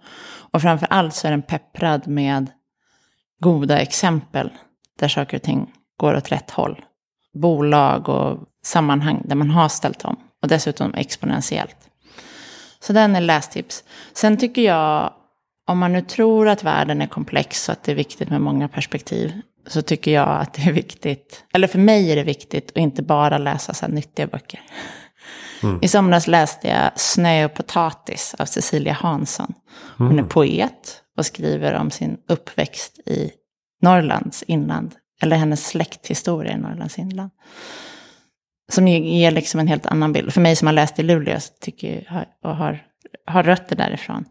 Och 0.51 0.61
framför 0.61 0.87
allt 0.89 1.15
så 1.15 1.27
är 1.27 1.31
den 1.31 1.41
pepprad 1.41 2.07
med 2.07 2.49
goda 3.39 3.79
exempel 3.79 4.49
där 4.99 5.07
saker 5.07 5.37
och 5.37 5.43
ting 5.43 5.73
går 5.97 6.15
åt 6.15 6.31
rätt 6.31 6.51
håll 6.51 6.85
bolag 7.35 8.09
och 8.09 8.39
sammanhang 8.65 9.21
där 9.25 9.35
man 9.35 9.49
har 9.49 9.69
ställt 9.69 10.05
om. 10.05 10.15
Och 10.41 10.47
dessutom 10.47 10.93
exponentiellt. 10.93 11.77
Så 12.79 12.93
den 12.93 13.15
är 13.15 13.21
lästips. 13.21 13.83
Sen 14.13 14.37
tycker 14.37 14.61
jag, 14.61 15.13
om 15.67 15.77
man 15.77 15.93
nu 15.93 16.01
tror 16.01 16.47
att 16.47 16.63
världen 16.63 17.01
är 17.01 17.07
komplex 17.07 17.69
och 17.69 17.73
att 17.73 17.83
det 17.83 17.91
är 17.91 17.95
viktigt 17.95 18.29
med 18.29 18.41
många 18.41 18.67
perspektiv, 18.67 19.41
så 19.67 19.81
tycker 19.81 20.11
jag 20.11 20.29
att 20.29 20.53
det 20.53 20.61
är 20.61 20.71
viktigt, 20.71 21.43
eller 21.53 21.67
för 21.67 21.79
mig 21.79 22.11
är 22.11 22.15
det 22.15 22.23
viktigt 22.23 22.71
att 22.71 22.77
inte 22.77 23.03
bara 23.03 23.37
läsa 23.37 23.73
så 23.73 23.85
här 23.85 23.93
nyttiga 23.93 24.27
böcker. 24.27 24.61
Mm. 25.63 25.79
I 25.81 25.87
somras 25.87 26.27
läste 26.27 26.67
jag 26.67 26.91
Snö 26.95 27.45
och 27.45 27.53
potatis 27.53 28.35
av 28.39 28.45
Cecilia 28.45 28.93
Hansson. 28.93 29.53
Hon 29.97 30.11
mm. 30.11 30.25
är 30.25 30.29
poet 30.29 31.01
och 31.17 31.25
skriver 31.25 31.73
om 31.73 31.91
sin 31.91 32.17
uppväxt 32.29 32.99
i 33.05 33.31
Norrlands 33.81 34.43
inland 34.43 34.95
eller 35.21 35.35
hennes 35.35 35.67
släkthistoria 35.67 36.53
i 36.53 36.57
Norrlands 36.57 36.99
inland. 36.99 37.31
Som 38.71 38.87
ger 38.87 39.31
liksom 39.31 39.59
en 39.59 39.67
helt 39.67 39.85
annan 39.85 40.13
bild. 40.13 40.33
För 40.33 40.41
mig 40.41 40.55
som 40.55 40.65
har 40.65 40.73
läst 40.73 40.99
i 40.99 41.03
Luleå 41.03 41.39
tycker, 41.61 42.25
och 42.43 42.55
har, 42.55 42.83
har 43.25 43.43
rötter 43.43 43.75
därifrån. 43.75 44.25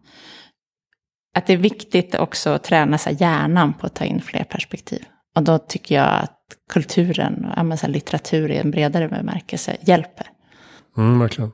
Att 1.36 1.46
det 1.46 1.52
är 1.52 1.56
viktigt 1.56 2.14
också 2.14 2.50
att 2.50 2.64
träna 2.64 2.98
sig 2.98 3.16
hjärnan 3.20 3.74
på 3.74 3.86
att 3.86 3.94
ta 3.94 4.04
in 4.04 4.20
fler 4.20 4.44
perspektiv. 4.44 5.04
Och 5.36 5.42
då 5.42 5.58
tycker 5.58 5.94
jag 5.94 6.20
att 6.22 6.40
kulturen 6.72 7.46
och 7.56 7.88
litteratur 7.88 8.50
i 8.50 8.56
en 8.56 8.70
bredare 8.70 9.08
bemärkelse 9.08 9.76
hjälper. 9.80 10.26
Mm, 10.96 11.18
verkligen. 11.18 11.52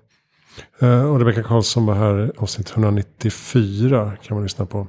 Uh, 0.82 1.04
och 1.04 1.18
Rebecka 1.18 1.42
Karlsson 1.42 1.86
var 1.86 1.94
här 1.94 2.32
avsnitt 2.38 2.70
194 2.70 4.12
kan 4.22 4.34
man 4.34 4.42
lyssna 4.42 4.66
på. 4.66 4.86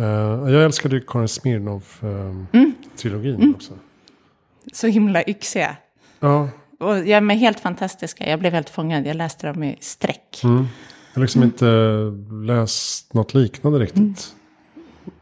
Uh, 0.00 0.06
jag 0.52 0.64
älskade 0.64 1.00
Karin 1.00 1.26
Smirnoff-trilogin 1.28 2.46
uh, 3.06 3.14
mm. 3.14 3.54
också. 3.54 3.72
Så 4.72 4.86
himla 4.86 5.28
yxiga. 5.28 5.76
Ja. 6.20 6.48
Och 6.80 7.06
ja, 7.06 7.20
men 7.20 7.38
helt 7.38 7.60
fantastiska. 7.60 8.30
Jag 8.30 8.40
blev 8.40 8.52
helt 8.52 8.70
fångad. 8.70 9.06
Jag 9.06 9.16
läste 9.16 9.46
dem 9.46 9.62
i 9.62 9.76
streck. 9.80 10.40
Mm. 10.44 10.66
Jag 11.12 11.20
har 11.20 11.22
liksom 11.22 11.42
mm. 11.42 11.52
inte 11.52 11.66
läst 12.52 13.14
något 13.14 13.34
liknande 13.34 13.78
riktigt. 13.78 13.98
Mm. 13.98 14.14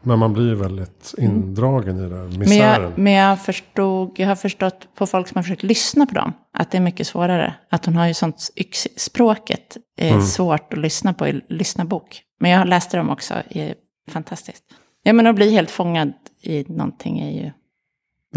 Men 0.01 0.19
man 0.19 0.33
blir 0.33 0.55
väldigt 0.55 1.13
mm. 1.17 1.31
indragen 1.31 1.99
i 2.05 2.09
det 2.09 2.37
misären. 2.37 2.81
Men, 2.81 2.91
jag, 2.91 2.97
men 2.97 3.13
jag, 3.13 3.41
förstod, 3.41 4.19
jag 4.19 4.27
har 4.27 4.35
förstått 4.35 4.87
på 4.95 5.07
folk 5.07 5.27
som 5.27 5.35
har 5.35 5.43
försökt 5.43 5.63
lyssna 5.63 6.05
på 6.05 6.15
dem. 6.15 6.33
Att 6.53 6.71
det 6.71 6.77
är 6.77 6.81
mycket 6.81 7.07
svårare. 7.07 7.53
Att 7.69 7.85
hon 7.85 7.95
har 7.95 8.07
ju 8.07 8.13
sånt 8.13 8.49
yx, 8.55 8.87
språket 8.95 9.77
är 9.97 10.11
mm. 10.11 10.21
svårt 10.21 10.73
att 10.73 10.79
lyssna 10.79 11.13
på 11.13 11.27
i 11.27 11.41
lyssnarbok. 11.49 12.21
Men 12.39 12.51
jag 12.51 12.67
läste 12.67 12.97
dem 12.97 13.09
också 13.09 13.33
i 13.49 13.73
fantastiskt. 14.09 14.63
Ja, 15.03 15.13
men 15.13 15.27
att 15.27 15.35
bli 15.35 15.51
helt 15.51 15.71
fångad 15.71 16.13
i 16.41 16.65
någonting 16.67 17.19
är 17.19 17.31
ju... 17.31 17.51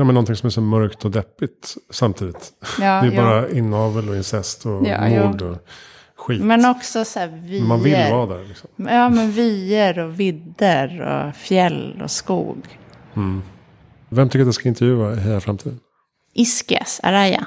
Ja, 0.00 0.04
men 0.04 0.14
någonting 0.14 0.36
som 0.36 0.46
är 0.46 0.50
så 0.50 0.60
mörkt 0.60 1.04
och 1.04 1.10
deppigt 1.10 1.76
samtidigt. 1.90 2.52
Ja, 2.80 3.00
det 3.02 3.08
är 3.08 3.12
ja. 3.12 3.22
bara 3.22 3.50
inavel 3.50 4.08
och 4.08 4.16
incest 4.16 4.66
och 4.66 4.86
ja, 4.86 5.08
mord 5.08 5.42
och 5.42 5.56
skit. 6.16 6.42
Men 6.42 6.64
också 6.64 7.04
så 7.04 7.18
här 7.18 7.28
vyer. 7.28 7.62
Man 7.62 7.82
vill 7.82 8.12
vara 8.12 8.26
där 8.26 8.44
liksom. 8.44 8.70
Ja, 8.76 9.08
men 9.08 9.32
vyer 9.32 9.98
och 9.98 10.20
vidder 10.20 11.00
och 11.00 11.36
fjäll 11.36 12.00
och 12.02 12.10
skog. 12.10 12.78
Mm. 13.16 13.42
Vem 14.08 14.28
tycker 14.28 14.40
att 14.40 14.46
jag 14.46 14.54
ska 14.54 14.68
intervjua 14.68 15.12
i 15.12 15.16
Heja 15.16 15.40
Framtid? 15.40 15.78
Iskias 16.34 17.00
Araya. 17.02 17.46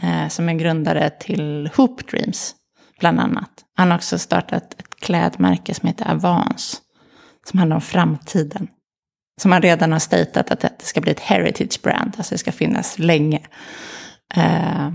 Eh, 0.00 0.28
som 0.28 0.48
är 0.48 0.54
grundare 0.54 1.10
till 1.10 1.70
Hoop 1.76 2.10
Dreams, 2.10 2.54
bland 3.00 3.20
annat. 3.20 3.50
Han 3.76 3.90
har 3.90 3.98
också 3.98 4.18
startat 4.18 4.74
ett 4.74 5.00
klädmärke 5.00 5.74
som 5.74 5.88
heter 5.88 6.10
Avance 6.10 6.76
som 7.44 7.58
handlar 7.58 7.76
om 7.76 7.82
framtiden. 7.82 8.68
Som 9.38 9.52
han 9.52 9.62
redan 9.62 9.92
har 9.92 9.98
statat 9.98 10.50
att 10.50 10.60
det 10.60 10.84
ska 10.84 11.00
bli 11.00 11.12
ett 11.12 11.20
heritage 11.20 11.80
brand, 11.82 12.14
alltså 12.16 12.34
det 12.34 12.38
ska 12.38 12.52
finnas 12.52 12.98
länge. 12.98 13.40
Uh, 14.36 14.90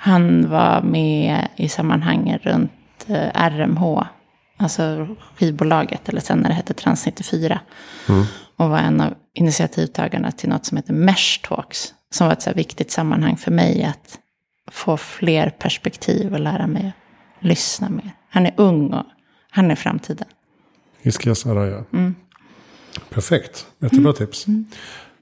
han 0.00 0.50
var 0.50 0.82
med 0.82 1.48
i 1.56 1.68
sammanhanget 1.68 2.44
runt 2.44 2.72
eh, 3.06 3.50
RMH, 3.50 4.02
alltså 4.56 5.08
skivbolaget, 5.36 6.08
eller 6.08 6.20
sen 6.20 6.38
när 6.38 6.48
det 6.48 6.54
hette 6.54 6.74
Trans 6.74 7.06
94. 7.06 7.60
Mm. 8.08 8.24
Och 8.56 8.70
var 8.70 8.78
en 8.78 9.00
av 9.00 9.14
initiativtagarna 9.34 10.32
till 10.32 10.48
något 10.48 10.66
som 10.66 10.76
heter 10.76 10.92
Mesh 10.92 11.40
Talks. 11.42 11.94
Som 12.10 12.26
var 12.26 12.32
ett 12.32 12.42
så 12.42 12.52
viktigt 12.52 12.90
sammanhang 12.90 13.36
för 13.36 13.50
mig 13.50 13.84
att 13.84 14.18
få 14.70 14.96
fler 14.96 15.50
perspektiv 15.50 16.32
och 16.32 16.40
lära 16.40 16.66
mig 16.66 16.92
lyssna 17.40 17.88
mer. 17.88 18.10
Han 18.30 18.46
är 18.46 18.54
ung 18.56 18.92
och 18.92 19.06
han 19.50 19.70
är 19.70 19.74
framtiden. 19.74 20.26
Iskias 21.02 21.46
Araya. 21.46 21.84
Mm. 21.92 22.14
Perfekt, 23.10 23.66
jättebra 23.78 24.10
mm. 24.10 24.14
tips. 24.14 24.46
Mm. 24.46 24.64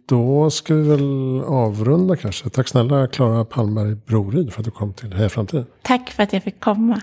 då 0.07 0.51
ska 0.51 0.75
vi 0.75 0.89
väl 0.89 1.41
avrunda 1.47 2.17
kanske. 2.17 2.51
Tack 2.51 2.69
snälla 2.69 3.07
Klara 3.07 3.45
Palmberg 3.45 3.95
Broryd 3.95 4.53
för 4.53 4.61
att 4.61 4.65
du 4.65 4.71
kom 4.71 4.93
till 4.93 5.13
Heja 5.13 5.29
Framtiden. 5.29 5.67
Tack 5.83 6.11
för 6.11 6.23
att 6.23 6.33
jag 6.33 6.43
fick 6.43 6.61
komma. 6.61 7.01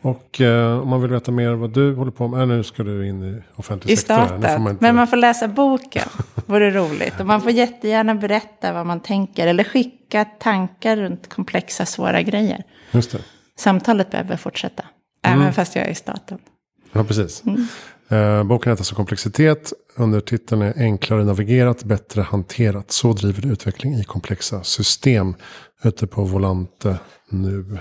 Och 0.00 0.40
eh, 0.40 0.78
om 0.78 0.88
man 0.88 1.02
vill 1.02 1.10
veta 1.10 1.30
mer 1.32 1.52
vad 1.52 1.70
du 1.70 1.94
håller 1.94 2.10
på 2.10 2.28
med. 2.28 2.40
Äh, 2.40 2.46
nu 2.46 2.62
ska 2.62 2.82
du 2.82 3.08
in 3.08 3.22
i 3.22 3.42
offentlig 3.56 3.92
I 3.92 3.96
sektor. 3.96 4.14
här. 4.14 4.38
Nu 4.38 4.48
får 4.48 4.58
man 4.58 4.72
inte- 4.72 4.84
Men 4.84 4.94
man 4.96 5.06
får 5.06 5.16
läsa 5.16 5.48
boken. 5.48 6.08
Vore 6.46 6.70
roligt. 6.70 7.20
Och 7.20 7.26
man 7.26 7.40
får 7.40 7.50
jättegärna 7.50 8.14
berätta 8.14 8.72
vad 8.72 8.86
man 8.86 9.00
tänker. 9.00 9.46
Eller 9.46 9.64
skicka 9.64 10.24
tankar 10.24 10.96
runt 10.96 11.28
komplexa, 11.28 11.86
svåra 11.86 12.22
grejer. 12.22 12.62
Just 12.90 13.12
det. 13.12 13.18
Samtalet 13.58 14.10
behöver 14.10 14.36
fortsätta. 14.36 14.82
Mm. 15.26 15.40
Även 15.40 15.52
fast 15.52 15.76
jag 15.76 15.86
är 15.86 15.90
i 15.90 15.94
staten. 15.94 16.38
Ja, 16.92 17.04
precis. 17.04 17.42
Mm. 17.46 17.66
Eh, 18.08 18.44
boken 18.44 18.72
heter 18.72 18.80
alltså 18.80 18.94
Komplexitet. 18.94 19.72
Undertiteln 19.96 20.62
är 20.62 20.78
Enklare 20.78 21.24
navigerat, 21.24 21.84
bättre 21.84 22.22
hanterat. 22.22 22.90
Så 22.90 23.12
driver 23.12 23.42
du 23.42 23.48
utveckling 23.48 23.94
i 23.94 24.04
komplexa 24.04 24.62
system. 24.62 25.34
Ute 25.84 26.06
på 26.06 26.24
Volante 26.24 26.98
nu. 27.28 27.78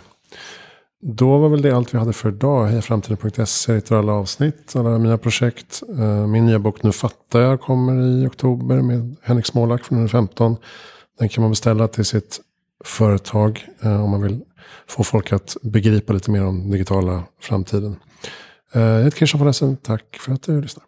Då 1.02 1.38
var 1.38 1.50
väl 1.50 1.62
det 1.62 1.72
allt 1.72 1.94
vi 1.94 1.98
hade 1.98 2.14
för 2.14 2.30
idag. 2.30 2.66
Hejaframtiden.se 2.66 3.76
hittar 3.76 3.96
alla 3.96 4.14
avsnitt, 4.14 4.76
alla 4.76 4.98
mina 4.98 5.18
projekt. 5.18 5.84
Eh, 5.98 6.28
Min 6.28 6.46
nya 6.46 6.60
bok 6.60 6.84
Nu 6.84 6.92
fattar 6.92 7.40
jag 7.42 7.62
kommer 7.62 8.02
i 8.02 8.28
oktober 8.28 8.82
med 8.82 9.16
Henrik 9.22 9.46
Smålack 9.46 9.84
från 9.84 9.98
115. 9.98 10.58
Den 11.20 11.30
kan 11.30 11.42
man 11.42 11.52
beställa 11.52 11.88
till 11.88 12.06
sitt 12.06 12.40
företag 12.86 13.66
eh, 13.82 14.04
om 14.04 14.10
man 14.10 14.22
vill 14.22 14.42
få 14.88 15.04
folk 15.04 15.32
att 15.32 15.58
begripa 15.62 16.14
lite 16.14 16.32
mer 16.32 16.46
om 16.46 16.72
digitala 16.72 17.24
framtiden. 17.42 17.96
Eh, 18.76 18.82
jag 18.82 19.04
heter 19.04 19.18
Christian 19.18 19.40
von 19.40 19.48
Essen. 19.48 19.78
Tack 19.78 20.18
för 20.20 20.34
att 20.34 20.44
du 20.44 20.62
lyssnar. 20.62 20.86